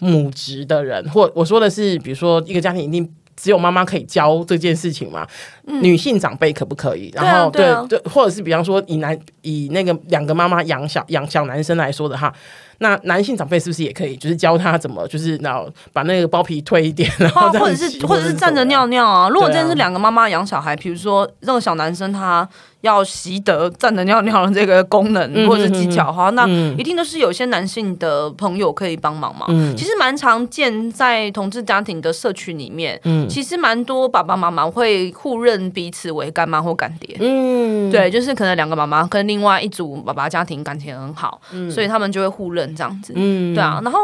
[0.00, 5.26] 母职的人，或我说的是，比如说一个家庭一定只有妈妈可以教这件事情嘛？
[5.66, 7.10] 嗯、女性长辈可不可以？
[7.14, 12.32] 然后对对，或者是比方说以男以那个两个妈妈养小养小男生来说的哈。
[12.80, 19.28] 那男性长辈是不是也可以，就是教他怎么，就是然后把那个包皮推一点， 然后或者是或者是站着尿尿啊？
[19.28, 22.48] 如果真的是两个妈妈养小孩，比如说那个小男生他
[22.82, 26.46] 要习得站着尿尿的这个功能或者是技巧的话，那
[26.78, 29.46] 一定都是有些男性的朋友可以帮忙嘛。
[29.76, 37.16] 其实蛮常见在同志家庭的社区里面，其实蛮多爸爸妈妈会互认彼此为干妈或干爹。
[37.18, 42.68] 嗯，对，就是可能两个妈妈跟另外一组爸爸家庭感情很好，所以他们就会互认。
[42.76, 43.98] 这样子，嗯，对啊，然后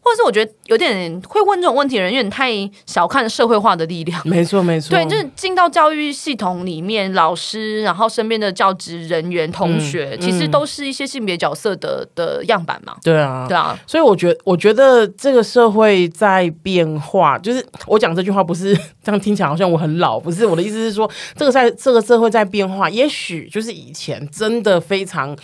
[0.00, 2.50] 或者是我觉得有点会问这种问题的人，有点太
[2.86, 4.20] 小看社会化的力量。
[4.26, 12.96] 没错，没错，对，就是进到教育系统里面，老师，然后身边的教职人员、同学，嗯、其实都是一些性别角色的的样板嘛。
[13.02, 17.38] 对啊，对啊，所以我觉得，我觉得这个社会在变化。
[17.38, 25.36] 就是我讲这句话，不是 这样听起来好像我很老，不是我的意思是说，这个在这个社会在变化，也许就是以前真的非常。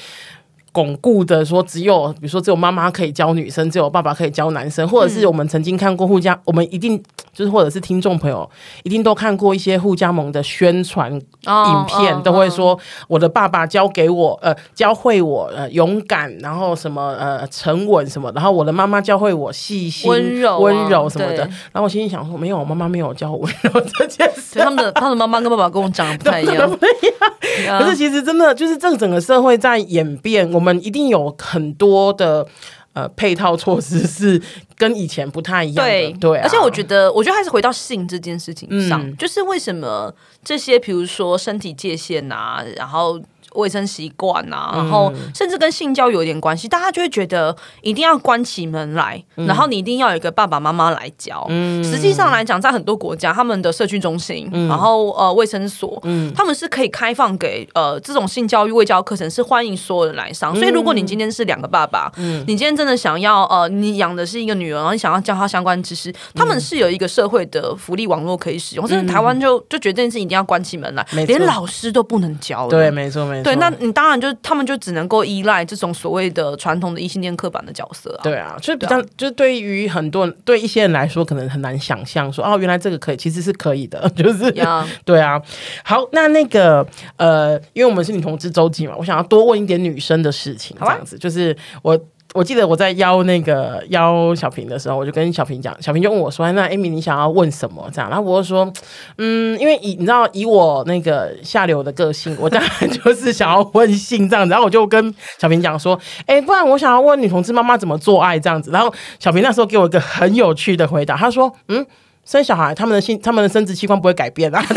[0.75, 7.01] 巩固的说，只有比如说，只有妈妈可以教女生，只有爸爸可以教男生，或者是我们曾经看过互加，我们一定
[7.35, 8.49] 就是或者是听众朋友
[8.85, 21.39] 一定都看过一些互加盟的宣传影片，都会说我的爸爸教给我呃教会我呃勇敢，然后什么呃沉稳什么，然后我的妈妈教会我细心温柔温柔什么的，
[21.73, 27.81] 然后我心里想说，没有，我妈妈没有教我温柔这件事，他们的他的妈妈跟爸爸跟我长得不太一样，不一样。
[27.81, 32.47] 可是其实真的就是这个整个社会在演变，我们一定有很多的
[32.95, 34.41] 呃配套措施是
[34.77, 36.43] 跟以前不太一样的，对对、啊。
[36.43, 43.21] 而且我觉得，我觉得还是回到性这件事情上，嗯、就是为什么这些，比如说身体界限啊，然后。
[43.55, 51.47] 卫生习惯啊，然后甚至跟性教育有点关系，大家就会觉得一定要关起门来，然后你一定要有一个爸爸妈妈来教。
[51.83, 56.03] 实际上来讲，在很多国家，他们的社区中心，然后呃卫生所，
[56.35, 60.55] 他们是可以开放给呃这种性教育卫教课程，是欢迎所有人来上。
[60.55, 68.87] 所以如果你今天是两个爸爸，你今天真的想要呃你养的是一个女儿，然后你想要教她相关知识，他们是有一个社会的福利网络可以使用。
[68.87, 72.69] 甚至台湾就就觉得这件事一定要关起门来，连老师都不能教。
[72.69, 73.44] 对，没错，没错。
[73.45, 78.23] 对，那你当然就他们就只能够依赖这种所谓的传统的异性恋刻板的角色啊。
[78.23, 84.85] 对啊，就比较、啊、就是对于很多人对一些人来说，可能很难想象说哦，原来这个可以，其实是可以的， 就是、yeah.
[85.05, 85.41] 对啊。
[85.85, 91.99] 好，那那个呃，因为我们是女同志周记嘛，我想要多问一点女生的事情，这样子，就是我。
[92.35, 98.71] 我记得我在邀那个邀小平的时候，我就跟小平讲，小平就问我说：“那 Amy，你想要问什么？”这样，然后我就说
[99.19, 111.87] ：“嗯，因为以你知道，以我那个下流的个性，我当然就是想要问性这样子。”然后我就跟小平讲说：“哎、欸，不然我想要问女同志妈妈怎么做爱这样子。”然后小平那时候给我一个很有趣的回答，他说：“嗯，
[112.25, 114.61] 生小孩他们的性他们的生殖器官不会改变啊？”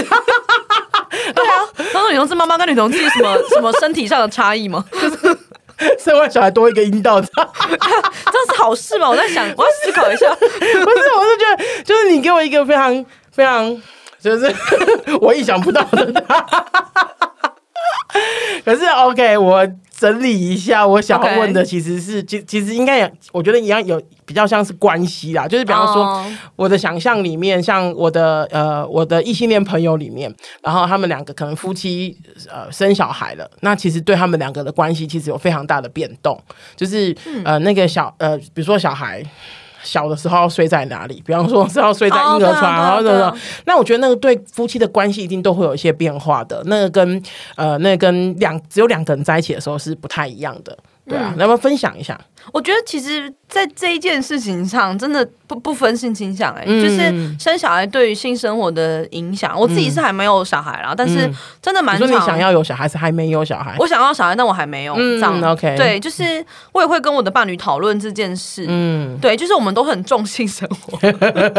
[1.33, 1.57] 对啊，
[1.91, 4.85] 他说女同志妈妈跟女同志什么什么身体上的差异吗？
[4.93, 5.37] 就是
[5.99, 9.09] 生完小孩多一个阴道，这 这是好事吗？
[9.09, 10.27] 我在想，我要思考一下。
[10.35, 13.81] 不是，我是觉得，就是你给我一个非常非常，
[14.19, 14.53] 就是
[15.21, 16.23] 我意想不到的。
[18.63, 19.67] 可是 OK，我。
[19.99, 26.23] 整理一下，我想要问的其实是，其.其实应该也，我觉得一样有比较像是关系啦，就是比方说
[26.55, 30.31] 我的想象里面，像我的呃我的异性恋朋友里面，
[30.61, 32.15] 然后他们两个可能夫妻
[32.47, 36.39] 呃生小孩了，那其实对他们两个的关系其实有非常大的变动，
[36.75, 39.25] 就是呃那个小呃比如说小孩。
[39.83, 41.21] 小的时候要睡在哪里？
[41.25, 43.37] 比方说是要睡在婴儿床，然后什么？
[43.65, 46.61] 那我觉得那个对夫妻的关系一定都会有一些变化的。
[46.65, 47.23] 那个跟
[47.55, 50.77] 呃，那个跟两只有两个人在一起的时候是不太一样的。
[51.07, 52.19] 对啊，那么分享一下。
[52.53, 59.57] 我觉得其实，在这一件事情上，真的不不分性倾向，哎，就是生小孩对于性生活的影响。
[59.59, 61.29] 我自己是还没有小孩啦，但是
[61.61, 61.97] 真的蛮。
[61.97, 63.75] 说你想要有小孩，是还没有小孩？
[63.79, 64.95] 我想要小孩，但我还没有。
[64.97, 65.75] 嗯这样 OK。
[65.75, 68.65] 对，就是我也会跟我的伴侣讨论这件事。
[68.67, 70.97] 嗯，对，就是我们都很重性生活，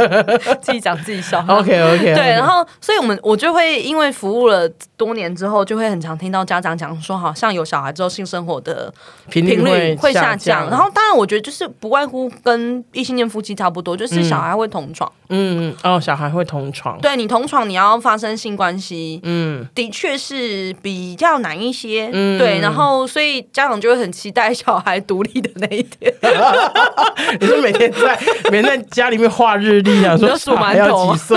[0.61, 1.45] 自己讲自己笑。
[1.49, 2.15] OK OK。
[2.15, 8.93] 对，然后，所以我们我就会因为服务了多年之后，就会很常听到家长讲说，好像有小孩之后性生活的
[9.29, 10.78] 频率会下降。
[10.79, 15.11] 然后，当然，我觉得就是不外乎跟异性恋夫妻差不多，就是小孩会同床。
[15.29, 16.97] 嗯，哦，小孩会同床。
[17.01, 22.09] 对，你同床，你要发生性关系，嗯，的确是比较难一些。
[22.13, 26.15] 嗯，对，然后所以家长就会很期待小孩独立的那一天。
[27.41, 28.17] 你是每天在
[28.53, 31.37] 每天在家里面画日历啊，说数馒头几岁？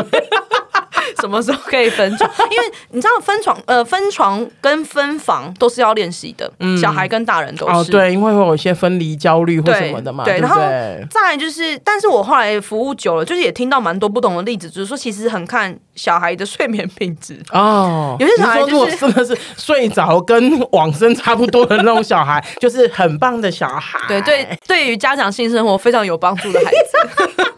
[1.21, 2.29] 什么时候可以分床？
[2.51, 7.73] 因为你知道分床呃分床跟分房都是要练习的，嗯、小孩跟大人都是。
[7.73, 10.23] 哦，对，因为会有一些分离焦虑或什么的嘛。
[10.23, 10.61] 对，对对然后
[11.09, 18.15] 再来就是，但是我后来服务久了，就是也听到蛮多不同的例子，就是说其实很看小孩的睡眠品质哦。
[18.19, 23.99] 有些小孩就是真的是睡着跟往生差不多的那种小孩， 就是很棒的小孩。
[24.07, 27.51] 对对，对于家长性生活非常有帮助的孩子。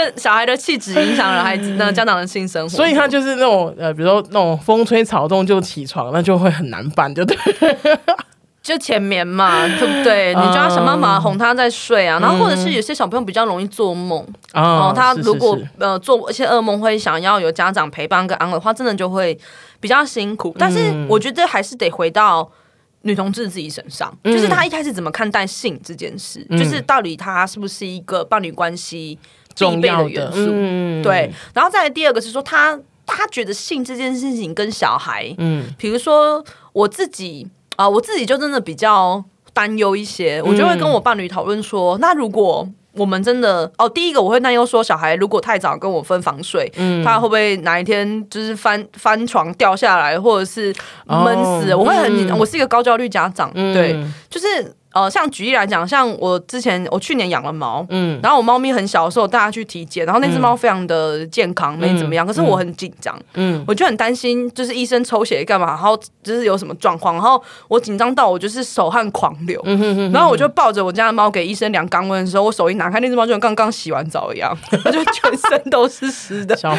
[0.00, 7.36] 这小孩的气质影响了孩子那家长的性生活，所以他就是那种呃，比如说那种风吹草动就起床，那就会很难办，就对，
[8.62, 10.34] 就前面嘛，对不对？
[10.34, 12.18] 你就要想办法哄他再睡啊。
[12.20, 14.24] 然后或者是有些小朋友比较容易做梦，
[14.54, 19.38] 哦，他如果呃做一些噩梦会想要有家长陪伴跟安慰的话，真的就会
[19.80, 20.54] 比较辛苦。
[20.58, 20.78] 但是
[21.08, 22.50] 我觉得还是得回到
[23.02, 29.18] 女同志自己身上，就是他一开始怎么看待性这件事，就是到底他是不是一个伴侣关系。
[29.56, 37.46] 必备的元素，嗯、对，然后再来第二个是说他，他他觉得性这件事情跟小孩，嗯，比如说我自己
[37.76, 39.22] 啊、呃，我自己就真的比较
[39.52, 50.74] 担忧一些，我就会跟我伴侣讨论说，嗯、那如果我们真的哦，第一个我会担忧说，小孩如果太早跟我分房睡，嗯，他会不会哪一天就是翻翻床掉下来，或者是
[51.06, 51.72] 闷死？
[51.72, 53.96] 哦、我会很，嗯、我是一个高焦虑家长，嗯、对，
[54.30, 54.74] 就是。
[54.92, 74.56] 呃，像举例来讲，像我之前我去年养了猫，嗯，然后我猫咪很小的时候带它去体检，然后那只猫非常的健康，嗯、没怎么样，可是我很紧张，嗯，我就很担心，就是医生抽血干嘛，然后就是有什么状况，然后我紧张到我就是手汗狂流，嗯、哼哼哼然后我就抱着我家的猫给医生量肛温的时候，我手一拿开，那只猫就跟刚刚洗完澡一样，
[74.90, 76.76] 就全身都是湿的，小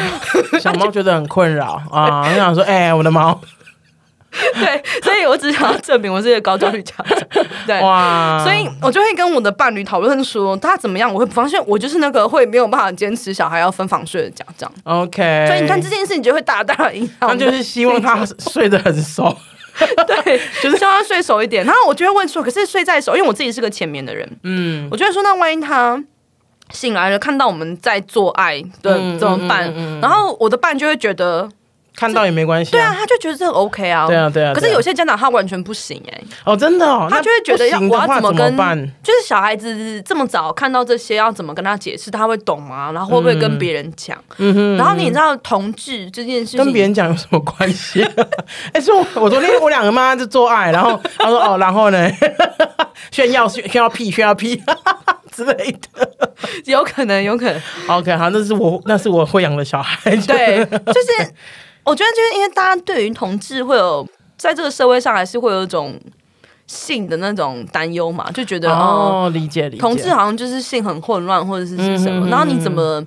[0.60, 3.40] 小猫觉得很困扰啊，我想说，哎、欸，我的猫。
[4.54, 7.46] 对，所以我只想要证明我是一个高焦虑家长。
[7.66, 8.42] 对，哇！
[8.42, 11.60] 所以我就会跟我的伴侣讨论说，他怎么样，我会不放心。
[11.66, 14.72] 我就是那个会没有办法坚持小孩要分房睡的家长。
[14.84, 17.28] OK，所以你看这件事，你就会大大的影响。
[17.28, 19.36] 他就是希望他睡得很熟，
[20.06, 21.64] 对， 就是希望他睡熟一点。
[21.66, 26.02] 然后我就会问说，可是睡在熟，因为我自己是个前面的人，嗯，我就会说，那万一他
[26.70, 29.68] 醒来了，看到我们在做爱对、嗯、怎么办？
[29.68, 31.48] 嗯嗯嗯、然后我的伴就会觉得。
[31.94, 34.52] 看到也没关系，对啊，他就觉得这很 OK 啊，对啊，对啊。
[34.54, 42.90] 可是有些家长他完全不行哎，哦，真的哦，他就会觉得要我要怎么跟，办就是小孩子这么早看到这些，要怎么跟他解释，他会懂吗？
[42.92, 44.16] 然后会不会跟别人讲？
[44.38, 44.76] 嗯哼。
[44.76, 48.02] 然后你知道同志这件事情跟别人讲有什么关系？
[48.72, 52.10] 哎，说我昨天我两个妈妈在做爱，然后他说哦， 然后呢，
[53.12, 54.60] 炫耀炫炫耀屁炫耀屁
[55.30, 56.32] 之类的，
[56.64, 57.60] 有可能有可能。
[57.86, 61.32] OK，好，那是我那是我会养的小孩，对，就是。
[61.84, 64.06] 我觉得就是因为大家对于同志会有
[64.36, 65.98] 在这个社会上还是会有一种
[66.66, 73.04] 性的那种担忧嘛，就觉得哦，理解理解，同志好像就是性很混乱或者是是什么，然后你怎么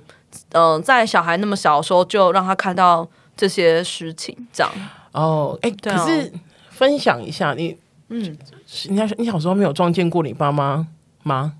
[0.52, 4.72] 呃在小孩那么小的时候就让他看到这些事情这样。
[5.12, 6.30] 哦，哎、可是
[6.70, 7.76] 分享一下你
[8.08, 8.36] 嗯，
[8.88, 10.86] 你你小时候没有撞见过你爸妈
[11.22, 11.54] 吗？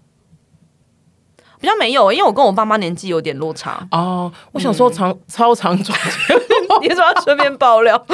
[1.59, 3.89] 比较没有，因为我跟我爸妈年纪有点落差。
[3.91, 4.31] 哦。
[4.53, 6.39] 我小时候常、嗯、超常撞见，
[6.83, 8.01] 你说要顺便爆料，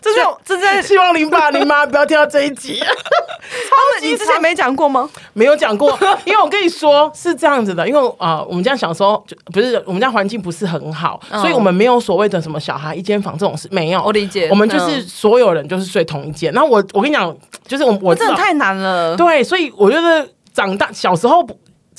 [0.00, 5.08] 这是这是希望林爸林妈不要听到这一集， 超级你之前没讲过吗？
[5.32, 14.02] 没有讲过，因为我跟你说是这样子的，因为啊、呃，我们家小时候就不是我们家环境不是很好，嗯、所以我们没有所谓的什么小孩一间房这种事，没有。
[14.02, 16.52] 我理解，我们就是所有人就是睡同一间。
[16.52, 17.34] 然后我我跟你讲，
[17.66, 21.46] 就是我我真的太难了，对，所以我觉得长大小时候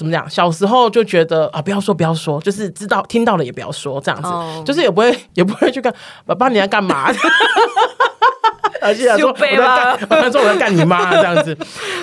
[0.01, 5.93] 怎么讲，小时候就觉得啊，不要说不要说，就是知道听到了也不要说，这样子，哦、就是也不会也不会去干
[6.25, 7.13] 爸爸你在干嘛。
[8.81, 11.55] 而且说我在干，他说我在干你妈 这样子，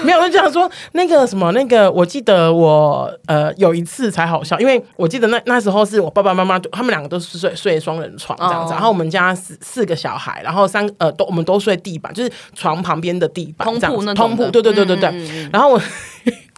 [0.04, 15.82] 没有，就讲说那个什么那个，我记得我呃有一次才好笑，因为我记得那那时候是我爸爸妈妈他们两个都是睡睡双人床这样子，然后我们家四四个小孩，然后三呃都我们都睡地板，就是床旁边的地板通铺那，通铺，对对对对对，然后我。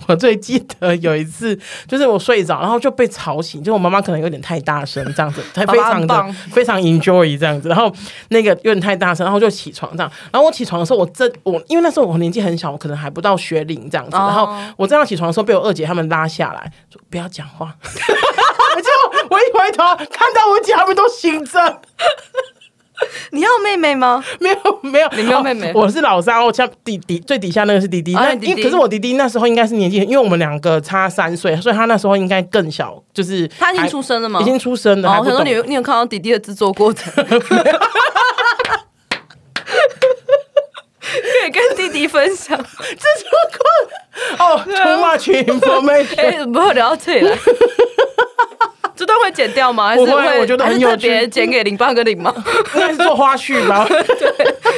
[0.07, 7.93] 我最记得有一次，就是我睡着，然后就被吵醒，就我妈妈可能有点太大声，这样子，她非常的非常 enjoy 这样子，然后
[8.29, 21.81] 那个有点太大声，然后就起床这样，然后我起床的时候，我正我因为那时候我年纪很小，我可能还不到学龄这样子，然后我正要起床的时候，被我二姐他们拉下来，说不要讲话， 结果我一回头看到我姐他们都醒着。
[23.33, 24.23] 你要妹妹吗？
[24.39, 25.73] 没有，没有，你没有妹妹。
[25.75, 28.13] 我是老三，我像弟弟，最底下那个是弟弟。
[28.13, 34.41] 那因为可是我弟弟那时候应该是年纪，因为我们两个差三岁，所以他那时候应该更小，就是他已经出生了吗？
[34.41, 35.19] 已经出生了。
[35.19, 37.13] 我想说你，你有看到弟弟的制作过程？
[41.13, 43.31] 可以跟弟弟分享制作
[44.39, 47.37] 过哦，too much information， 哎，不要聊到这里来。
[49.01, 49.89] 这段会剪掉吗？
[49.89, 50.39] 还是会？
[50.41, 51.27] 我觉得很有趣。
[51.29, 52.35] 剪给零八跟零吗？
[52.75, 53.87] 那是做花絮吗。
[53.89, 54.05] 对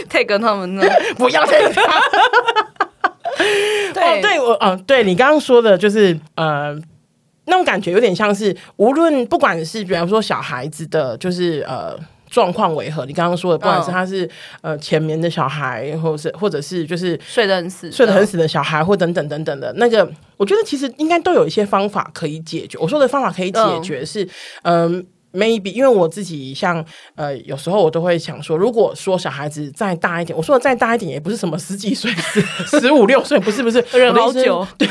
[0.08, 0.84] ，take 他们呢？
[1.18, 2.00] 不要 take 他。
[3.92, 6.72] 对、哦、对，我嗯、呃，对你刚刚说的，就是呃，
[7.46, 11.98] 那种感觉有点像是，无论不管是比方说小孩子的，就是呃。
[12.32, 13.04] 状况为何？
[13.04, 14.24] 你刚刚说的，不管是他是、
[14.62, 22.78] 嗯、呃前眠的小孩，或者是或者是就是睡得很死、睡得很死的小孩，或等等等等的那个，我觉得其实应该都有一些方法可以解决。
[22.78, 24.26] 我说的方法可以解决是，
[24.62, 24.94] 嗯。
[24.96, 25.02] 呃
[25.32, 32.40] maybe 因为我自己像呃有时候我都会想说，如果说小孩子再大一点，我说的再大一点也不是什么十几岁，十
[32.80, 34.66] 十五六岁，不是不 是，忍好久。
[34.78, 34.88] 对，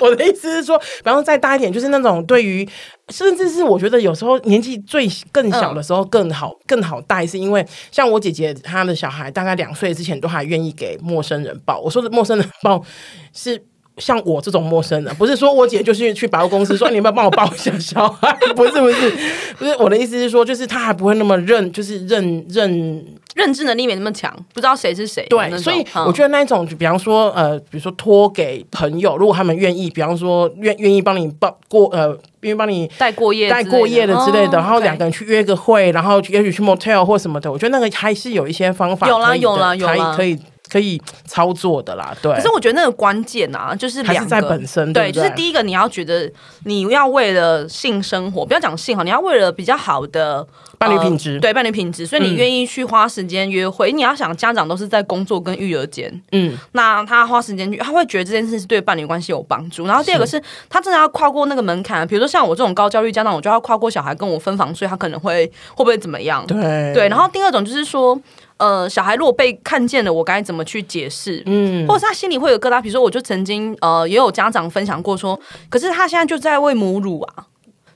[0.00, 2.68] 我的意思是说，比方说再大一点，就是那种对于
[3.08, 11.80] 甚至是我觉得有时候年纪最更小的时候更好、嗯、更好带，是因为像我姐姐她的小孩大概两岁之前都还愿意给陌生人抱。
[11.80, 12.84] 我说的陌生人抱
[13.32, 13.64] 是。
[14.02, 19.10] 像我这种陌生人，不是说我姐就是去百货公司说你有没有帮我抱一下小孩，不是不是
[19.56, 25.24] 不是，我的意思是说，就是他还不会那么认，就是认认认知能力没那么强，不知道谁是谁。
[25.30, 40.38] 对，所以我觉得那一种，就比方说呃，比如说托给朋友，如果他们愿意，比方说愿愿意帮你抱过呃，愿意帮你带过夜带过夜的之类的，然后两个人去约个会，哦、然后也许去 motel 或什么的，我觉得那个还是有一些方法有啦有啦有啦可以。
[40.72, 42.32] 可以操作的啦，对。
[42.32, 46.30] 可是我觉得那个关键啊，就是两个还是在本身，对，对，就是第一个你要觉得
[46.64, 50.46] 你要为了性生活，不要讲性哈，你要为了比较好的
[50.78, 53.92] 伴侣品质，呃，对伴侣品质，所以你愿意去花时间约会。
[53.92, 59.86] 嗯、你要想家长都是在工作跟育儿间，嗯，那他花时间去，他会觉得这件事是对伴侣关系有帮助。
[59.86, 65.44] 然后第二个是，是他真的要跨过那个门槛，比如说像我这种高焦虑家长，我就要跨过小孩跟我分房睡，他可能会
[65.74, 66.46] 会不会怎么样？
[66.46, 67.08] 对对。
[67.10, 68.18] 然后第二种就是说。
[68.62, 71.42] 呃，小孩如果被看见了，我该怎么去解释？
[71.46, 72.80] 嗯，或者是他心里会有疙瘩。
[72.80, 75.36] 比如说，我就曾经呃，也有家长分享过说，
[75.68, 77.46] 可是他现在就在喂母乳啊，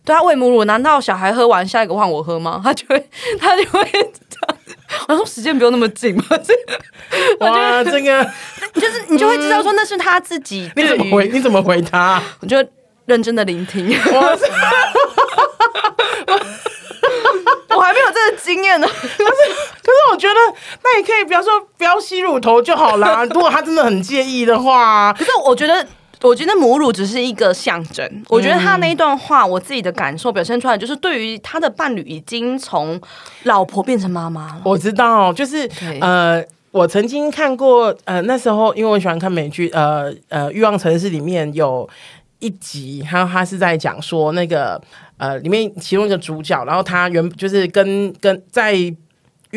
[0.04, 2.60] 对他喂母乳，难道小孩喝完下一个换我喝吗？
[2.64, 3.08] 他就会，
[3.38, 4.58] 他就会这样。
[5.06, 6.52] 我说时间不用那么紧嘛， 这
[7.38, 8.24] 哇，这个
[8.74, 10.68] 就是你就会知道说那是他自己。
[10.74, 11.28] 你怎么回？
[11.28, 12.20] 你怎么回他？
[12.40, 12.56] 我就
[13.04, 13.88] 认真的聆听。
[17.76, 20.34] 我还没有这个经验呢， 可是可是我觉得
[20.82, 23.22] 那你可以，比方说不要吸乳头就好啦。
[23.32, 25.86] 如果他真的很介意的话，可是我觉得，
[26.22, 28.24] 我觉得母乳只是一个象征。
[28.28, 32.98] 我觉得他那一段话，我自己的感受表现出来，就是对于他的伴侣已经从
[33.44, 34.62] 老婆变成妈妈了。
[34.64, 35.68] 我知道，就是
[36.00, 41.88] 呃，我曾经看过呃，那时候因为我喜欢看美剧，呃呃，《欲望城市》里面有
[42.46, 44.80] 一集，然后他是在讲说那个。
[45.18, 48.74] 呃，里面其中一个主角，然后他原就是跟跟在。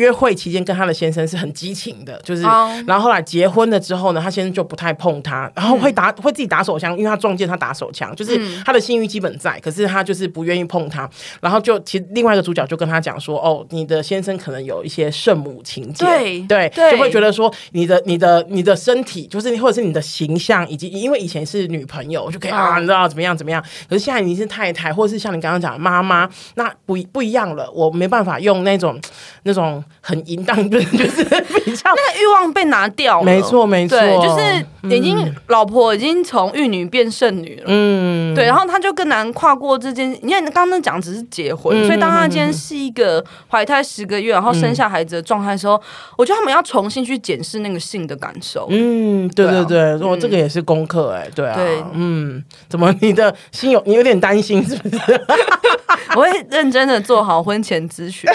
[0.00, 2.70] 约会期间跟他的先生是很激情的，就是，oh.
[2.86, 11.08] 然后后来结婚了之后呢，他先生就不太碰他，然后会打、嗯、会自己打手枪，因为他撞见他打手枪，就是他的性欲基本在，可是他就是不愿意碰他，
[11.40, 16.92] 然后就其实另外一个主角就跟他讲说，哦，你的先生可能有一些圣母情结，对对，对。
[16.92, 28.98] 就会觉得说你的你的你的身体，就是或者是你的形象，以及因为以前是女朋友就可以啊，你知道怎么样怎么样，可是现在你是太太，或者是像你刚刚讲的妈妈，那不不一样了，我没办法用那种
[29.42, 29.82] 那种。
[30.00, 31.24] 很淫荡，就 是就是
[31.64, 45.82] 比较那个欲望被拿掉了，没错没错，对，就是已经、嗯、老婆已经从玉女变剩女了，嗯，对，然后他就更难跨过这件，因为刚刚讲只是结婚，嗯、所以当他今天是一个怀胎十个月，然后生下孩子的状态的时候，嗯、
[46.18, 54.98] 我觉得他们要重新去检视那个性的感受，嗯，对对对，我、啊、这个也是功课哎，对啊，对，嗯，怎么你的心有你有点担心是不是？
[56.16, 58.28] 我会认真的做好婚前咨询，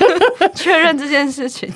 [0.54, 1.70] 确认这件事情。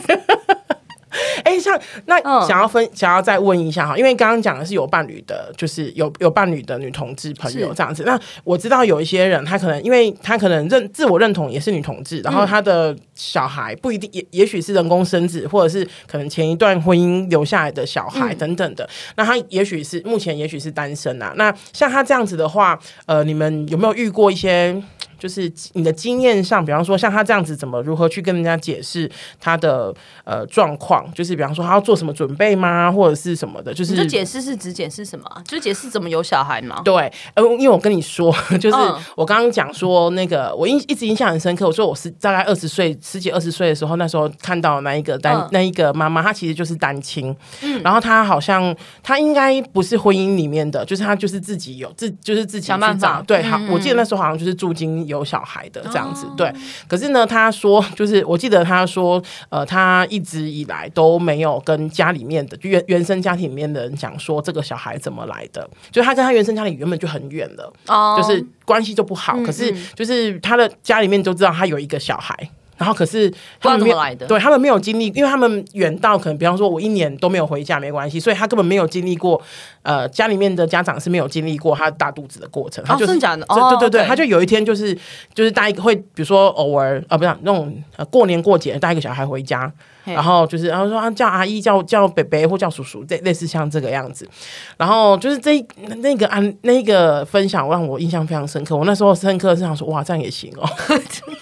[1.45, 8.03] 哎，像那想要分，想要再问一下哈，因为刚刚讲的是有伴侣的，就是有有伴侣的女同志朋友这样子。
[8.05, 18.89] 那我知道有一些人，他可能因为他可能认自我认同也是女同志，然后他的小孩不一定也也许是人工生子，或者是可能前一段婚姻留下来的小孩等等的。
[19.17, 21.33] 那他也许是目前也许是单身啊。
[21.37, 24.83] 那像他这样子的话，呃，你们有没有遇过一些？
[25.23, 29.09] 就是你的经验上，比方说像他这样子，怎么如何去跟人家解释
[29.39, 29.95] 他的
[30.25, 31.09] 呃状况？
[31.15, 33.73] 就是比方说他要做什么准备吗，或者是什么的？
[33.73, 35.25] 就是就解释是指解释什么？
[35.47, 36.83] 就是解释怎么有小孩吗？
[36.85, 38.77] 对，呃，因为我跟你说，就是
[39.15, 41.69] 我刚刚讲说那个，我印一直印象很深刻。
[41.69, 53.23] 我说我是大概二十岁十几二十岁的时候，那时候看到那一个单、嗯、那一个妈妈，她其实就是单亲，嗯，然后她好像她应该不是婚姻里面的，就是她就是自己有自就是自己想办法。
[53.25, 55.12] 对，好，我记得那时候好像就是住进。
[55.13, 56.53] 有小孩的这样子，对。
[56.89, 69.39] 可是呢，他说， 就是我记得他说，呃，他一直以来都没有跟家里面的原原生家庭里面的人讲说这个小孩怎么来的，就他跟他原生家里原本就很远了，哦，就是关系就不好。
[69.45, 72.37] 可是就是他的家里面都知道他有一个小孩。
[72.83, 79.41] 然后可是他们没有来的，对他们没有经历，因为他们远到可能，比方说我一年都没有回家，没关系，所以他根本没有经历过，
[79.83, 82.83] 呃，家里面的家长是没有经历过他大肚子的过程。
[82.85, 84.93] 他就是假的，哦，对对对，他就有一天就是
[85.33, 87.73] 就是带一个会，比如说偶尔啊，不是那种
[88.11, 89.73] 过年过节带一个小孩回家，
[90.03, 94.29] 然后就是然后说叫阿姨叫叫北北或叫叔叔，这类似像这个样子。
[94.77, 95.65] 然后就是这
[95.99, 98.77] 那个啊那个分享让我印象非常深刻。
[98.77, 100.69] 我那时候深刻是想说，哇，这样也行哦。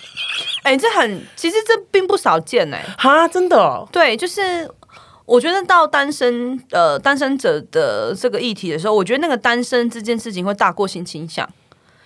[0.62, 4.70] 哎、欸，这很，其实这并不少见哎，哈，真的、哦，对，就是
[5.24, 11.48] 我觉得到单身呃单身者的这个议题的时候，我觉得那个单身这件事情会大过性倾向。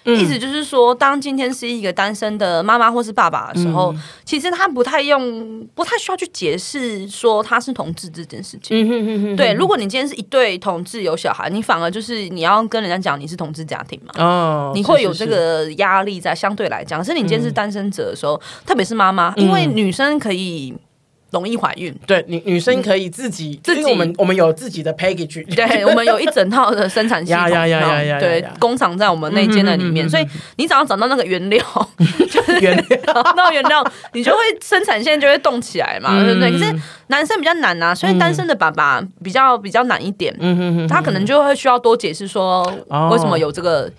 [0.05, 8.77] 意思就是说，当今天是一个单身的妈妈或是爸爸的时候，嗯、其实他不太用，不太需要去解释说他是同志这件事情。
[8.77, 14.13] 嗯、哼哼哼对，如果你今天是一对同志有小孩，你反而就是你要跟人家讲你是同志家庭嘛。
[14.23, 17.01] 哦，你会有这个压力在，相对来讲。
[17.01, 20.75] 可是你今天是单身者的时候，嗯、特别是妈妈，因为女生可以。
[21.35, 27.51] 容易怀孕，对女女生可以自己，自己我们我们有自己的 package，对我们有一整套的生产系统，
[28.21, 30.25] 对工厂在我们那间的里面，所以
[30.57, 31.61] 你只要找到那个原料，
[32.31, 32.99] 就是原料，
[33.37, 36.53] 那原料你就会生产线就会动起来嘛，对不对？
[36.53, 36.75] 可是
[37.09, 40.33] 男生比较难啊，所以单身的爸爸比较比较难一点，
[40.89, 42.63] 他可能就会需要多解释说
[43.11, 43.91] 为什么有这个。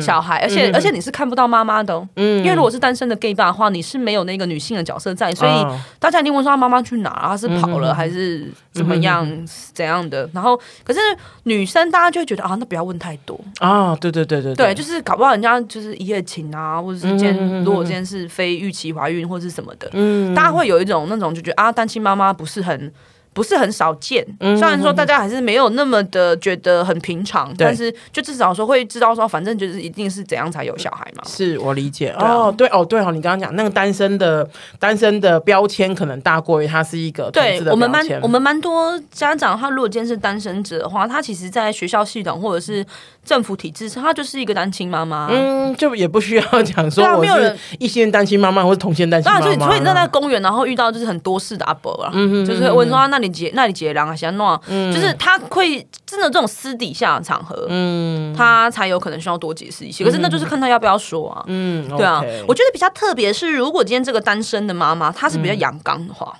[0.00, 5.66] 小孩，而且而且你是看不到妈妈的，因为如果是单身的 gay 爸的话，你是没有那个女性的角色在，所以
[5.98, 9.26] 大家一定会说他妈妈去哪，他是跑了还是怎么样
[9.72, 10.28] 怎样的？
[10.32, 11.00] 然后可是
[11.44, 13.38] 女生大家就会觉得啊，那不要问太多。
[13.58, 19.88] 啊，对对对对对，就是搞不好人家就是一夜情啊，或者是今天如果今天是非预期怀孕或者是什么的，
[20.34, 22.92] 大家会有一种那种就觉得啊，单亲妈妈不是很。
[23.32, 31.22] 不是很少见，嗯虽然说大家还是没有那么的觉得很平常，嗯、但是就至少说会知道说，反正就是一定是怎样才有小孩嘛。
[31.26, 37.30] 是我理解哦，对哦，对哦，你刚刚讲那个单身的单身的标签可能大过于他是一个。
[37.30, 42.84] 对，我们蛮我们蛮多家长，他如果今天是单身者的话，他其实在学校系统或者是
[43.24, 45.28] 政府体制她，就是一个单亲妈妈。
[45.30, 49.46] 嗯，就也不需要讲说我是异性单亲妈妈或者同性单亲妈妈。
[49.46, 53.22] 所以所以你在那个公园，然后遇到就是很多事的阿伯啊，嗯、就是问说那。
[53.22, 60.02] 那你结那你结两个先弄，就是他会真的这种私底下的场合，嗯，他才有可能需要多解释一些。
[60.02, 62.20] 可是那就是看他要不要说啊，嗯，对啊。
[62.48, 66.36] 我觉得比较特别是，如果今天这个单身的妈妈她是比较阳刚的话，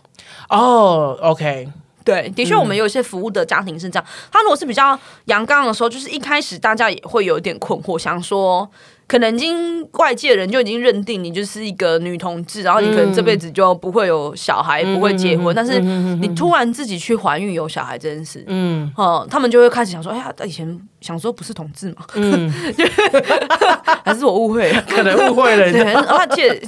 [0.49, 1.68] 哦，OK，
[2.05, 4.05] 对，的确我们有一些服务的家庭是这样。
[4.30, 8.70] 他如果是比较阳刚的时候，就是一开始大家也会有一点困惑，想说。
[9.07, 15.55] 可能已经外界人就已经认定你就是一个女同志，然后你可能这辈子就不会有小孩，嗯、不会结婚。
[15.55, 22.50] 但是你突然自己去怀孕有小孩这件事，嗯，哦，他们就会开始想说，哎呀，以前想说不是同志嘛，嗯，
[24.05, 26.59] 还是我误会了，可能误会了，对，而且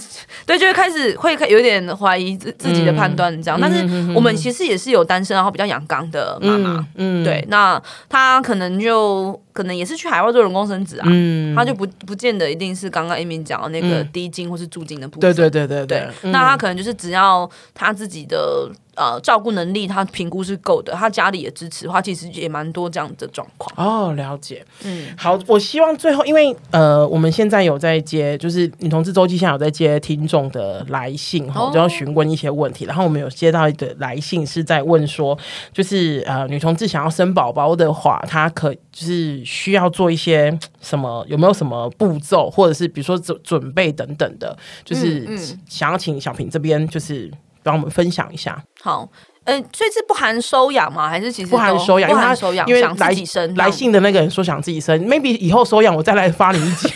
[0.45, 3.59] 对，就会开始会有点怀疑自自己的判断这样。
[3.59, 9.41] 但是我们其实也是有单身然后比较阳刚的妈妈，嗯，对，那他可能就。
[9.55, 15.21] 可能也是去海外做人工生殖啊，嗯，他就不不见得一定是刚刚 Amy 讲的那个低金或是住金的部分。
[15.21, 18.71] 对对对对对，对，那他可能就是只要他自己的。
[18.97, 23.73] 呃，照顾能力他评估是够的，他家里也支持的话，其实也蛮多这样的状况。
[23.77, 24.65] 哦，了解。
[24.85, 32.85] 嗯，好，我希望最后，因为呃，我们现在有在接，就是女同志周记现在有在接听众的来信哈，就要询问一些问题。
[32.85, 35.37] 哦、然后我们有接到一个来信，是在问说，
[35.73, 41.25] 就是呃，女同志想要生宝宝的话，她可就是需要做一些什么？
[41.29, 44.57] 有没有什么步骤，或者是比如说准准备等等的？
[44.85, 45.27] 就是
[45.69, 47.31] 想要请小平这边就是。
[47.65, 48.63] 帮我们分享一下。
[48.81, 49.09] 好，
[49.45, 51.09] 嗯、呃，所以是不含收养吗？
[51.09, 52.09] 还是其实不含收养？
[52.09, 56.89] 不含收养，因为想自己生来信的那个人说想自己生，maybe 以后收养我再来发你一集。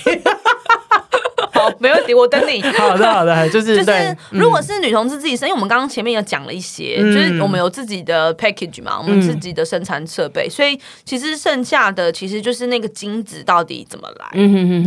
[1.79, 2.63] 没问题，我等你。
[2.79, 14.31] 好的，好的， 就是就是，如果是女同志自己生，因为我们刚刚前面有讲了一些，嗯、就是我们有自己的 package 嘛，我们自己的生产设备，嗯、所以其实剩下的其实就是那个精子到底怎么来。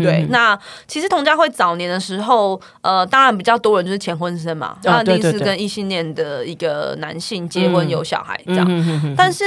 [0.03, 9.45] 对，那其实同家会早年的时候，呃，当然比较多人就是前婚生嘛，那一定是跟异性恋的一个男性结婚有小孩这样，但是。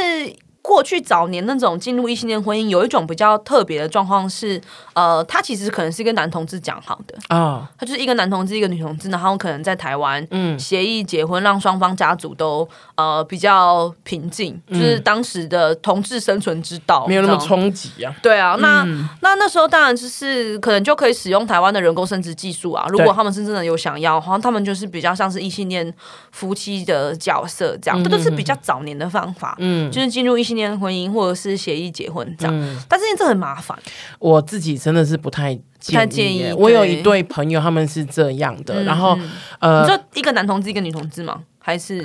[0.66, 4.58] 过去早年那种进入异性恋婚姻，有一种比较特别的状况是，
[4.94, 7.14] 呃，他其实可能是跟男同志讲好的。
[7.28, 10.58] 啊，他就是一个男同志，一个女同志，然后可能在台湾嗯。
[10.58, 18.14] 协议结婚，让双方家族都呃比较平静，就是当时的同志生存之道，没有那么冲击啊。
[18.22, 18.82] 对啊，那
[19.20, 22.86] 那那时候当然就是可能就可以使用台湾的人工生殖技术啊。
[22.88, 25.92] 如果他们是真的有想要，好像他们就是比较像是异性恋
[26.30, 30.53] 夫妻的角色这样，这都是比较早年的方法，嗯，就是进入异性。
[30.54, 33.78] 年婚姻或者是协议结婚这样，嗯、但是这很麻烦。
[34.18, 35.94] 我自己真的是不太建议。
[35.94, 36.52] 太建议。
[36.56, 38.82] 我有一对朋友，他们是这样的。
[38.82, 39.18] 嗯、然后，
[39.58, 41.42] 呃，你说一个男同志，一个女同志吗？
[41.58, 42.04] 还是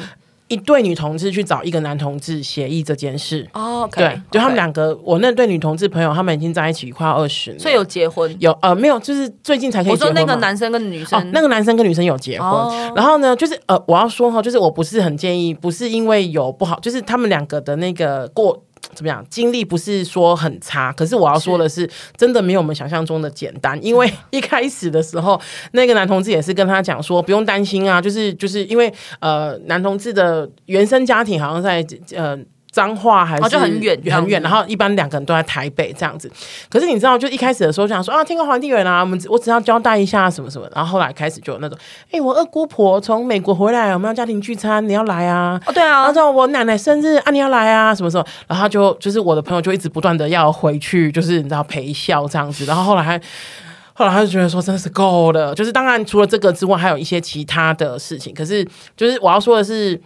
[0.50, 3.48] 一对女同志去找一个男同志协议这件事？
[3.54, 8.36] 哦，okay, 对，就他们两个，我那对女同志朋友，他们已经在一起快二十年，所以有结婚？
[8.40, 10.10] 有呃，没有，就是最近才可以结婚。
[10.10, 12.50] 我说那个男生跟女生，哦、那个男生跟女生有结婚。
[12.50, 18.62] 哦、然后呢，就是呃，我要说哈，就是我不是很建议，不是因为有不好，就是他们两个的那个过。
[18.94, 19.26] 怎么样？
[19.30, 23.78] 经历不是说很差，可是我要说的是，真的没有我们想象中的简单。
[23.84, 25.40] 因为 一开始的时候，
[25.74, 32.38] 那个男同志也是跟他讲说，不用担心啊，就是就是因为呃，男同志的原生家庭好像在呃。
[32.72, 36.32] 脏话还是很远很远，然后一般两个人都在台北这样子。
[36.70, 40.70] 可是你知道，就一开始的时候想说啊，天高皇帝远啊，我们我只要交代一下什么什么。
[40.76, 45.60] 然后后来开始就有那种，哎、欸，我二姑婆从美国回来，我们要家庭聚餐，你要来啊？
[45.66, 46.04] 哦，对啊。
[46.04, 47.94] 然后我奶奶生日啊，你要来啊？
[47.96, 48.26] 什么时候？
[48.48, 52.66] 然后他就就是我的朋友就一直不断的要回去，就是你知道陪笑这样子。
[52.66, 53.20] 然后后来还
[53.94, 58.32] 后来他就觉得说真的是够了，就是当然除了这个之外，还有一些其他的事情。
[58.34, 58.64] 可是
[58.96, 60.00] 就是我要说的是。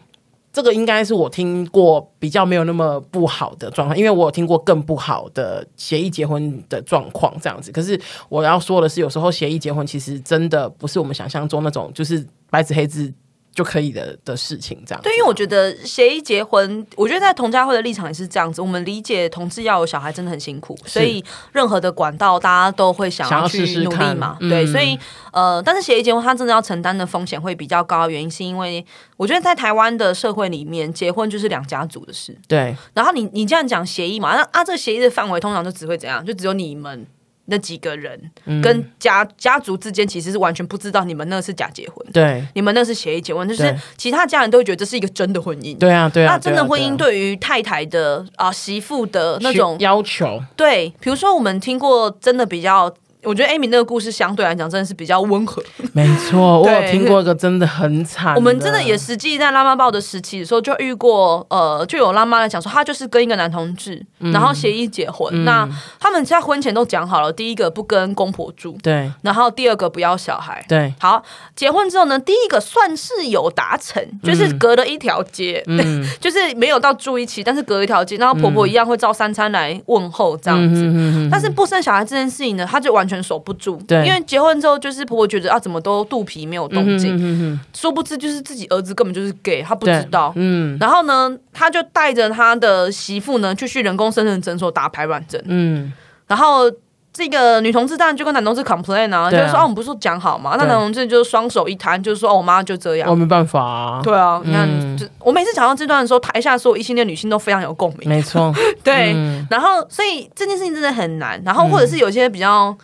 [0.53, 7.71] 这个应该是我听过比较没有那么不好的状况，因为我有听过更不好的协议结婚的状况这样子。
[7.71, 7.99] 可是
[8.29, 13.11] 我要说的是，有时候协议结婚其实真的不是我们想象中那种，就是白纸黑字。
[13.53, 18.61] 就可以的的事情，这样对，因为我觉得协议结婚，我觉得在同家会的立场也是这样子。
[18.61, 24.37] 我们理解同志要有小孩真的很辛苦，所以任何的管道大家都会想要去努力嘛。
[24.39, 24.97] 试试对，所以
[25.31, 28.83] 呃，但是协议结婚他真的要承担的风险会比较高，原因是因为
[29.17, 32.37] 我觉得在台湾的社会里面，结婚就是两家族的事。
[32.47, 36.25] 对，然后你你这样讲协议嘛，那啊，这个协议的范围通常就只会怎样？
[36.25, 37.05] 就只有你们。
[37.45, 38.19] 那几个人
[38.61, 46.33] 跟家、嗯、家族之间其实是完全不知道你们那是假结婚，对，你们那是协议结婚，就是其他家人都会觉得这是一个真的婚姻，对啊，对啊。
[46.33, 52.93] 那真的婚姻对于太太的啊媳妇的那种要求，对，比如说我们听过真的比较。
[53.26, 55.63] 我觉得 Amy 那个故事相对来讲真的是比较温和。
[55.93, 58.36] 没错， 我有听过一个真的很惨。
[58.36, 65.32] 我们真的也实际在拉妈报的时期的时候就遇过，呃，就有拉妈来讲说，她就是跟一个男同志，嗯、然后协议结婚。
[65.34, 65.67] 嗯、那
[65.99, 70.93] 他们在婚前都讲好了，第一个不跟公婆住，对，然后第二个不要小孩，对。
[70.99, 71.24] 好，
[71.55, 81.30] 结婚之后呢，第一个算是有达成，就是隔了一条街，嗯、 就是没有到住一起，但是隔一条街，然后婆婆一样会照三餐来问候这样子。
[81.32, 83.12] 但是不生小孩这件事情呢，她就完全。
[83.22, 95.91] 守不住，对，因为结婚之后，就是婆婆觉得啊，怎么都肚皮没有动静，嗯、哼哼哼殊不知就是自己儿子根本就是 gay，他不知道，嗯，然后呢，他就带着他的媳妇呢，就去人工生殖诊所打排卵针，嗯，
[96.28, 96.72] 然后。
[97.16, 100.55] 这个女同志当然就跟男同志 complain 啊，就是说哦，我们不是说讲好嘛？
[100.57, 104.01] 那男同志就是双手一摊，就是说哦，我妈就这样，我没办法啊。
[104.03, 108.09] 对啊，你看，就我每次讲到这段的时候，台下所有异性恋女性都非常有共鸣。
[108.09, 108.51] 没错，
[108.84, 109.16] 对。
[109.47, 111.39] 然后，所以这件事情真的很难。
[111.45, 112.76] 然后，或者是有些比较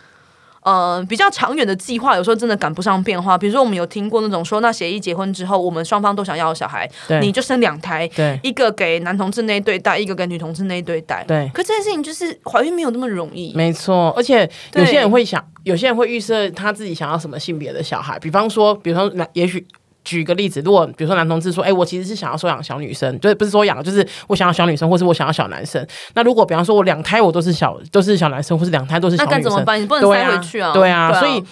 [0.62, 3.36] 呃，比较长远的计划有时候真的赶不上变化。
[3.38, 6.88] 比如说，我们有听过那种说，那协议结婚之后，我们双方都想要小孩，
[7.22, 8.08] 你就生两胎，
[8.42, 11.24] 一个给男同志那一对带，一个给女同志那一对带。
[11.26, 13.52] 对，可这件事情就是怀孕没有那么容易。
[13.54, 19.66] 没错，而且有些人会想，有些人会预设他自己想要什么性别的小孩，比方说，比方说，那也许。
[20.04, 25.86] 举个例子，如果比如说男同志说，哎、欸，我其实是想要收养小女生，就是不是说养，就是我想要小女生，或是我想要小男生。
[26.14, 29.80] 那如果比方说我两胎我都是小都是小男生，或是两胎都是小女生，那该怎么办？
[29.80, 30.72] 你不能塞回去啊？
[30.72, 31.42] 对啊，所以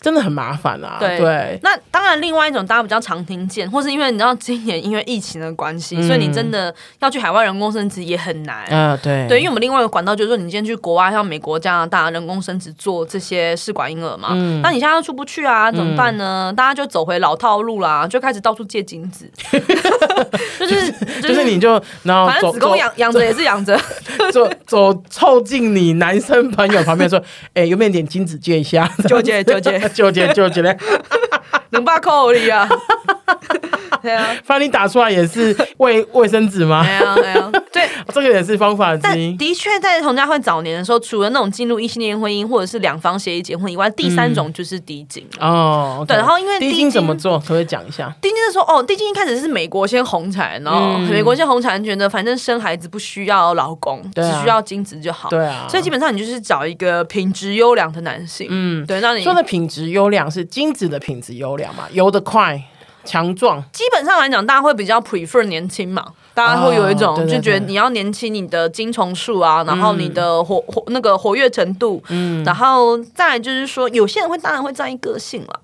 [0.00, 0.96] 真的很麻烦啊。
[0.98, 8.64] 对，对，那当然，另外一种大家比较常听见，或是因为你知道今年因为疫情的关系，嗯、所以你真的要去海外人工生殖也很难。
[8.68, 16.50] 嗯、呃，对，对，因为我们另外一个管道就是说，你今天去国外，像美国、加拿大人工生殖做这些试管婴儿嘛，嗯，那你现在又出不去啊，怎么办呢？
[16.52, 18.64] 嗯、大家就走回老套路啦，就开始到处。
[18.64, 19.30] 借精子，
[20.58, 23.78] 就是就是你就然后反正子宫养养着也是养着，
[24.32, 27.18] 走走凑近你男生朋友旁边说，
[27.52, 28.90] 哎、欸，有没有点精子借一下？
[29.06, 30.74] 就借就借就借就借嘞，
[31.70, 32.66] 能把扣里啊？
[34.00, 36.82] 对啊，反正你打出来也是卫卫生纸吗？
[36.82, 39.36] 没有没有，对， 这个也是方法之一。
[39.36, 45.98] 的确，在同家会早年的时候，除了那种进入异性恋婚姻或者是两方协议结婚以外，第三种就是滴精哦。
[46.02, 48.14] Okay、对，然后因为滴精怎么做，可不可以讲一下？
[48.22, 55.28] 滴精的时候，哦，滴精一开始是美国先红起来，然后美国先红起来，觉得反正生孩子不需要老公，只需要精子就好。
[55.28, 58.46] 对啊，所以基本上你就是找一个品质优良的男性。
[58.50, 61.84] 嗯，对，那你说的品质优良是精子的品质优良嘛？
[61.90, 62.62] 游得快。
[63.04, 75.60] 强壮，基本上来讲，大家会比较 prefer 年轻嘛，大家会有一种就觉得你要年轻，你的精虫数啊，然后你的活活那个活跃程度，嗯，然后再来就是说，有些人会当然会在意个性了。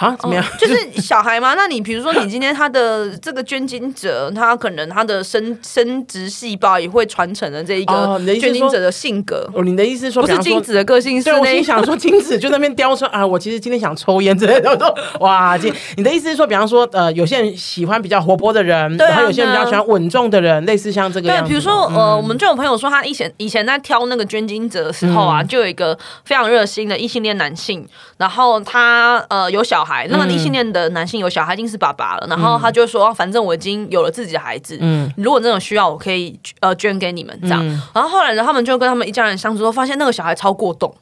[0.00, 0.42] 啊，怎么样？
[0.42, 1.54] 哦、就是 小孩嘛。
[1.54, 9.46] 那你比如说，你今天他的这个捐精者，他可能他的生生殖细胞也会传承的这一个捐精者的性格。
[9.54, 11.22] 哦，你的意思是说，不是精子的个性？
[11.22, 14.70] 对，我心想说， 精子就那边叼出啊，我其实今天想抽烟之类的。
[14.70, 21.28] 我说哇，今你的意思是说，比方说，呃，有些人喜欢比较活泼的人，对啊，然后有些人比较喜欢稳重的人，类似像这个。
[21.28, 27.86] 对，比如说，呃，我们就有朋友说，他以前以前在挑那个捐精者的时候啊，就有一个非常热心的异性恋男性，
[28.16, 30.60] 然后他呃有小孩，那么异性恋。
[30.70, 37.60] 的男性有小孩，已经是爸爸了，然后他就说：“反正我已经有了自己的孩子，嗯，如果那种需要，我可以呃捐给你们这样。
[37.66, 40.94] 嗯”然后后来呢，他们就跟他们一家人相处，后发现那个小孩超过动，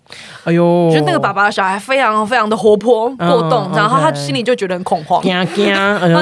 [0.44, 5.66] 哎呦，就那个爸爸的小孩非常非常的活泼过动，然后他心里就觉得很恐慌， 他觉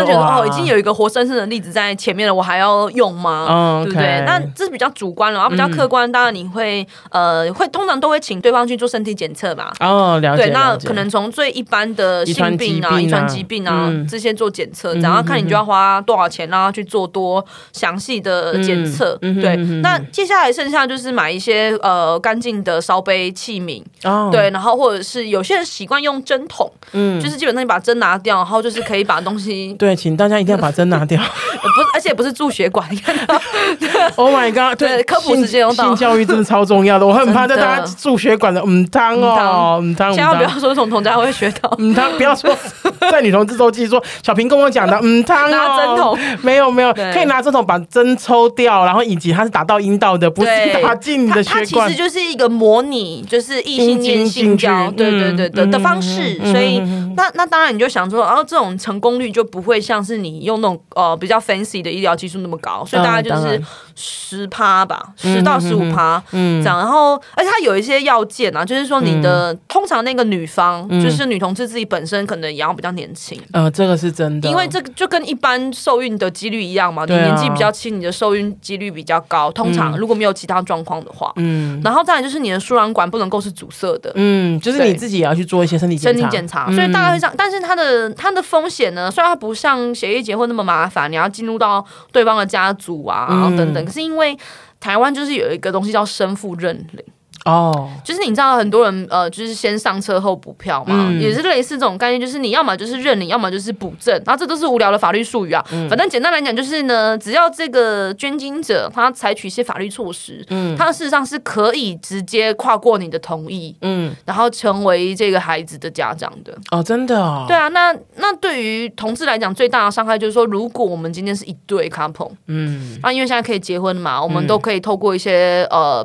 [0.06, 3.84] 得哦，已经有一个活生生的例子在前面了，我还要用吗？
[3.84, 4.24] 对不对？
[4.26, 9.70] 那这是比较主观了，然后比较客观，当然你会呃会通常都会请对方去做身体检测嘛。
[9.80, 10.44] 哦，了解。
[10.44, 19.18] 对，那可能从最一般的性病啊，遗传疾病啊，嗯、这些做检测，然后看你就要花多少钱，然后去做多详细的检测。
[19.22, 23.82] 嗯、对，嗯、那接下来剩下就是买一些呃干净的烧杯器皿。
[24.04, 29.74] 哦、对，然后或者是有些人习惯用针筒，嗯，就是基本上你把针拿掉，然后就是可以把东西。
[29.78, 31.20] 对，请大家一定要把针拿掉。
[31.66, 33.34] 不是，而且不是住血管，你看到？
[34.16, 34.78] Oh my god！
[34.78, 35.86] 对，科普时间用到。
[35.86, 40.12] 性教育真的超重要的，我很怕在大家住血管的嗯汤哦，嗯汤。
[40.12, 42.45] 千万不要说从同家会学到嗯汤，不要说
[43.10, 50.50] 在女同志周记说小平跟我讲的嗯他哦，拿针筒没有没有，可以拿针筒把针抽掉，然后以及它是打到阴道的，不是
[50.82, 51.64] 打进你的血管。
[51.64, 56.36] 它其实就是一个模拟，就是异性恋性交，对对对的的方式。
[56.50, 56.78] 所以
[57.16, 63.60] 那那当然你就想说，然后这种成功率就不会像是你用那种呃比较 fancy 的医疗技术那么高，所以大概就是
[63.94, 66.78] 十趴吧，十到十五趴，嗯，这样。
[66.78, 79.50] 然后而且它有一些要件啊，就是说你的通常那个女方就是女同志自己本身可能也要比较年轻，呃，这个是真的，因为这个就跟一般受孕的几率一样嘛，你年纪比较轻，你的受孕几率比较高。
[79.52, 87.34] 通常如果没有其他状况的话，嗯，然后再来就是你的输卵管不能够是阻塞的，嗯，就是你自己也要去做一些身体身体检查，所以大概会这样。
[87.38, 94.36] 但是它的它的风险呢，虽然它不像协议结婚那么麻烦，你要进入到对方的家族啊，然后等等，可是因为
[94.80, 97.04] 台湾就是有一个东西叫生父认领。
[97.46, 98.04] 哦，oh.
[98.04, 105.64] 就是你知道很多人呃，就是先上车后补票嘛，嗯、也是类似这种概念，就是你要么就是认领，要么就是补证，然后这都是无聊的法律术语啊。
[105.70, 116.52] 嗯、反正简单来讲就是呢，只要这个捐精者他采取一些法律措施，嗯，他事实上是可以直接跨过你的同意，嗯，然后成为这个孩子的家长的。
[116.72, 117.44] 哦，真的哦。
[117.46, 126.04] 对啊，那那对于同志来讲，最大的伤害就是说，如果我们今天是一对 couple，嗯，那因为现在可以结婚嘛，我们都可以透过一些呃。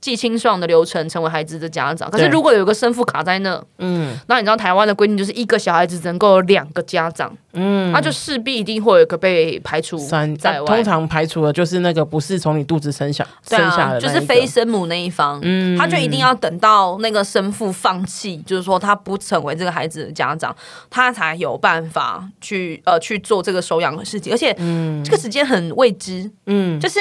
[0.00, 9.98] 寄清爽的流程成为孩子的家长，可是如果有一个生父卡在那，嗯，那你知道台湾的规定就是一个小孩子只能够有两个家长，嗯，那就势必一定会有一个被排除
[10.38, 10.66] 在外。
[10.66, 20.54] 通常排除的就是那个不是从你肚子生下、啊、生下的，就是非生母那一方，嗯，他就一定要等到那个生父放弃，就是说他不成为这个孩子的家长，
[20.88, 27.00] 他才有办法去呃去做这个收养的事情，而且，嗯，这个时间很未知，嗯，就是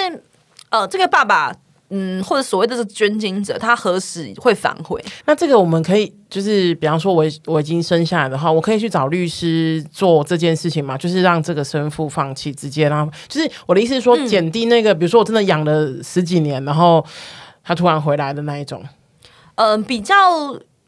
[0.70, 1.54] 呃这个爸爸。
[1.89, 5.01] 嗯，或者所谓的这捐精者，他何时会反悔？
[5.25, 10.97] 那这个我们可以，就是比方说我我已经生下来的话，我可以去找律师做这件事情嘛？
[10.97, 17.05] 就是让这个生父放弃，直接让，就是我的意思是说，减低那个，嗯、比如说我真的养了十几年，然后
[17.63, 18.83] 他突然回来的那一种，
[19.55, 20.15] 嗯、呃，比较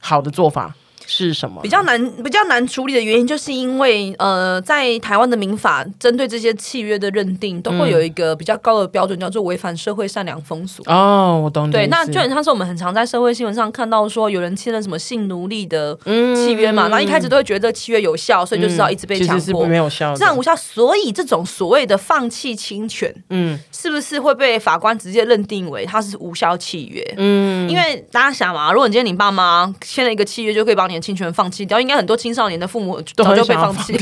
[0.01, 0.75] 好的做法。
[1.09, 1.59] 是什么？
[1.63, 10.83] 比较难比较难处理的原因，就是因为呃，在台湾的民法针对这些契约的认定，都会有一个比较高的标准，叫做违反社会善良风俗。
[10.85, 11.69] 哦，我懂。
[11.71, 20.55] 对，那就很像是我们很常在社会新闻上看到说，有人签了什么性奴隶的契约嘛，那、嗯、一开始都会觉得契约有效，所以就知道一直被强迫，没有效，这样无效。
[20.55, 27.03] 所以这种所谓的放弃侵权，嗯，是不是会被法官直接认定为它是无效契约？
[27.17, 31.79] 嗯，因为大家想嘛，如果你今天你爸妈签了一个契约，就可以帮你的亲权放弃掉。
[31.79, 33.93] 应该很多青少年的父母早就被放弃，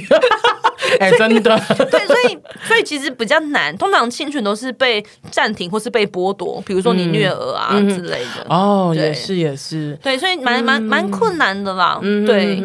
[1.00, 1.60] 哎，真的。
[1.92, 3.76] 对，所以所以其实比较难。
[3.78, 8.46] 通常侵权都是被暂停或是被剥夺，比如说你虐儿啊之类的。
[8.50, 9.98] 哦，也是也是。
[10.02, 12.00] 对，所以蛮蛮蛮困难的啦。
[12.02, 12.56] 嗯对，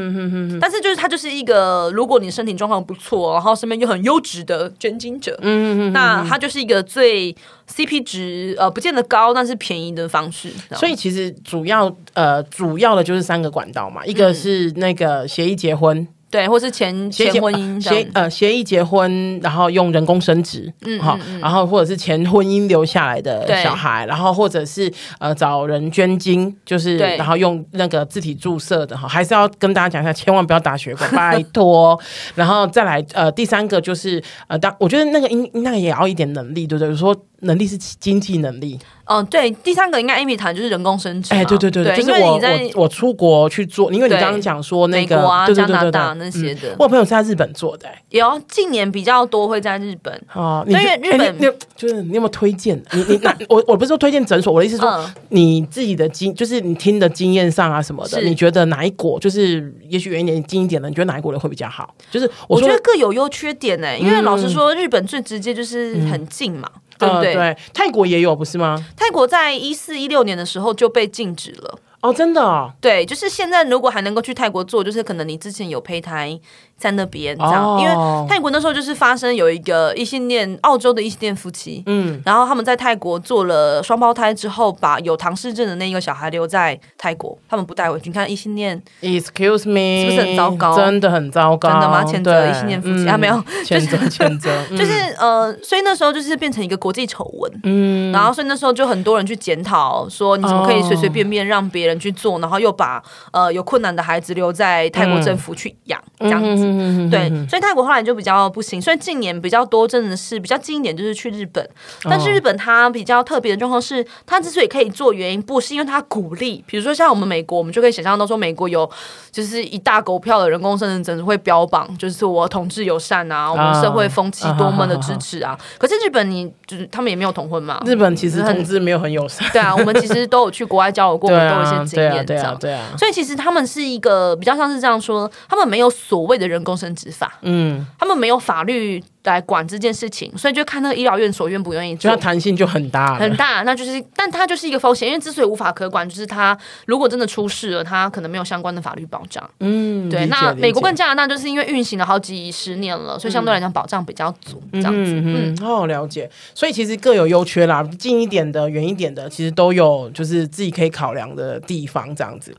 [0.60, 7.34] 但是就是他就是一个，如果你身体状况不错，然后身边又很优质的捐精者，嗯，那他就是一个最
[7.74, 10.50] CP 值呃不见得高，但是便宜的方式。
[10.74, 15.22] 所以其实主要呃主要的就是三个管道嘛，一个是那个。
[15.32, 32.00] 协议结婚，对，或是前前婚姻协呃协议结婚，然后用人工生殖，嗯，好，然后或者是前婚姻留下来的小孩，然后或者是呃找人捐精，就是然后用那个自体注射的哈，还是要跟大家讲一下，千万不要打血管， 拜托。
[32.34, 36.96] 然后再来呃第三个就是呃当我觉得那个应那个也要一点能力，对不对？
[36.96, 37.14] 说。
[37.44, 42.40] 能力是经济能力，嗯，对，第三个应该 Amy 谈就是人工生殖，哎，对对对，就是我我
[42.82, 45.16] 我出国去做，因为你刚刚讲说那个
[45.52, 52.82] 加拿大那些的，我朋友是在日本做的，有近年比较多会在日本哦，因为日本就是你有没有推荐？
[52.92, 61.94] 你你那我我不是说推荐诊所，我的意思是说你自己的经，就是你听的经验上啊什么的，你觉得哪一国就是也许远一点近一点的，你觉得哪一国的会比较好？
[62.10, 66.70] 就是我觉得各有优缺点呢，因为老实说，日本最直接就是很近嘛。
[66.98, 67.34] 对不对？
[67.34, 68.78] 对，泰国也有，不是吗？
[68.96, 71.76] 泰国在一四一六年的时候就被禁止了。
[72.02, 72.72] 哦，真的哦？
[72.80, 76.38] 对，就是现在如果还能够去泰国做，就是可能你之前有胚胎。
[76.82, 77.94] 在那边这样，因为
[78.28, 88.10] 泰国那时候就是发生有一个异性恋，澳洲的异性恋夫妻，嗯，然后他们在泰国做了双胞胎之后，把有唐氏症的那一个小孩留在泰国，他们不带回去。
[88.10, 90.76] 你看异性恋，Excuse me，是不是很糟糕？
[90.76, 92.02] 真的很糟糕，真的吗？
[92.04, 93.16] 谴责异性恋夫妻啊？
[93.16, 106.71] 没有，谴责 谴责，就是呃，所以那时候就是变成一个国际丑闻，嗯，然后所以那时候就很多人去检讨说，你怎么可以随随便便让别人去做，然后又把呃有困难的孩子留在泰国政府去养这样子。
[106.78, 111.66] 嗯，对，所以泰国后来就比较不行，所以近年比较多真的是比较近一点，就是去日本。
[112.04, 118.88] 但是日本它比较特别的状况是，它之所以可以做，原因不是因为它鼓励，比如说像我们美国，我们就可以想象到说，美国有
[119.30, 125.58] 就是一大狗票的人工生殖，会标榜就是我同志友善啊，我们社会风气多么的支持啊。
[125.78, 127.80] 可是日本，你就是他们也没有同婚嘛？
[127.86, 129.48] 日本其实同志没有很友善。
[129.52, 132.82] 对啊，我们其实都有去国外交流过， 我们都有一些经验，这样对啊。
[132.98, 137.10] 所以其实他们是一个比较像是这样说，他们没有所谓的人工生殖。
[137.12, 143.62] 法，嗯，他们没有法律来管这件事情，所以就看那个医疗院所愿不愿意做，就它弹性就很大，很大。
[143.62, 149.48] 那就是，但它就是一个风险，因为之所以无法可管，就是它如果真的出事了，它可能没有相关的法律保障。
[149.60, 150.26] 嗯，对。
[150.26, 155.12] 那美国跟加拿大就是因为运行了好几十年了，所以相对来讲保障比较足，这样子。
[155.14, 156.30] 嗯，哦，了解。
[156.54, 162.56] 所以其实各有优缺啦，近一点的、远一点的，其实都有就是自己可以考量的地方，这样子。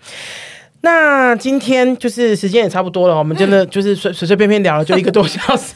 [0.86, 5.74] 那今天就是时间也差不多了，我们真的就是随随随便便聊了就一个多小时。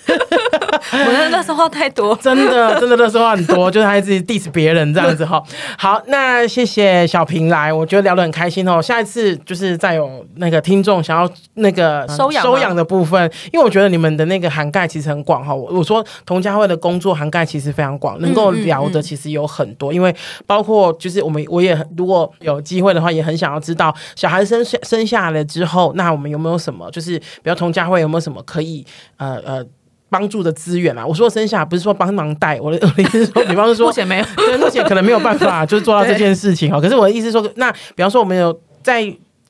[0.93, 5.41] 我的垃圾话太多，真的真的垃圾话很多，就是还自己 diss 别人这样子哈。
[5.77, 8.81] 好，那谢谢小平来，我觉得聊得很开心哦。
[8.81, 15.53] 下一次就是再有那个听众想要那个收养收养的部分，因为我觉得你们的那个涵盖其实很广哈。
[15.53, 20.15] 我我说童家慧的工作涵盖其实非常广，能够聊的其实有很多，因为
[20.45, 28.85] 包括就是我们我也如果有机会的话，也很想要知道小孩生生下来之后，那我们有没有什么就是比如童家慧有没有什么可以
[29.17, 29.65] 呃呃。
[30.09, 31.05] 帮助的资源啊。
[31.05, 36.81] 我说生下不是说帮忙带，我的 我的意思是说，比方说 目前没有，对，目前可能没有办法 就是做到这件事情哦。
[36.81, 39.01] 可是我的意思是说，那比方说我们有在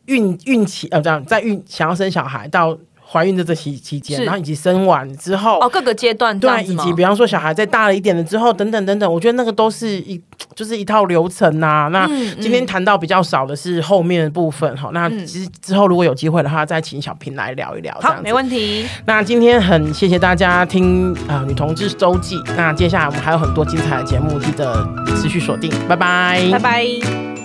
[0.06, 2.78] 孕孕期呃这样在孕想要生小孩到。
[3.10, 10.22] 怀孕的这期期间，然后以及生完之后，哦，各个阶段对，以及比方说小孩再大了一点了之后，等等等等，我觉得那个都是一
[10.56, 11.88] 就是一套流程呐、啊。
[11.88, 12.06] 那
[12.42, 14.94] 今天谈到比较少的是后面的部分哈、嗯。
[14.94, 17.98] 那其实之后如果有机会的话，再请小平来聊一聊。
[18.02, 18.86] 好，没问题。
[19.06, 22.38] 那今天很谢谢大家听啊、呃，女同志周记。
[22.58, 24.86] 那接下来我们还有很多精彩的节目，记得
[25.16, 25.72] 持续锁定。
[25.88, 27.37] 拜拜，拜拜。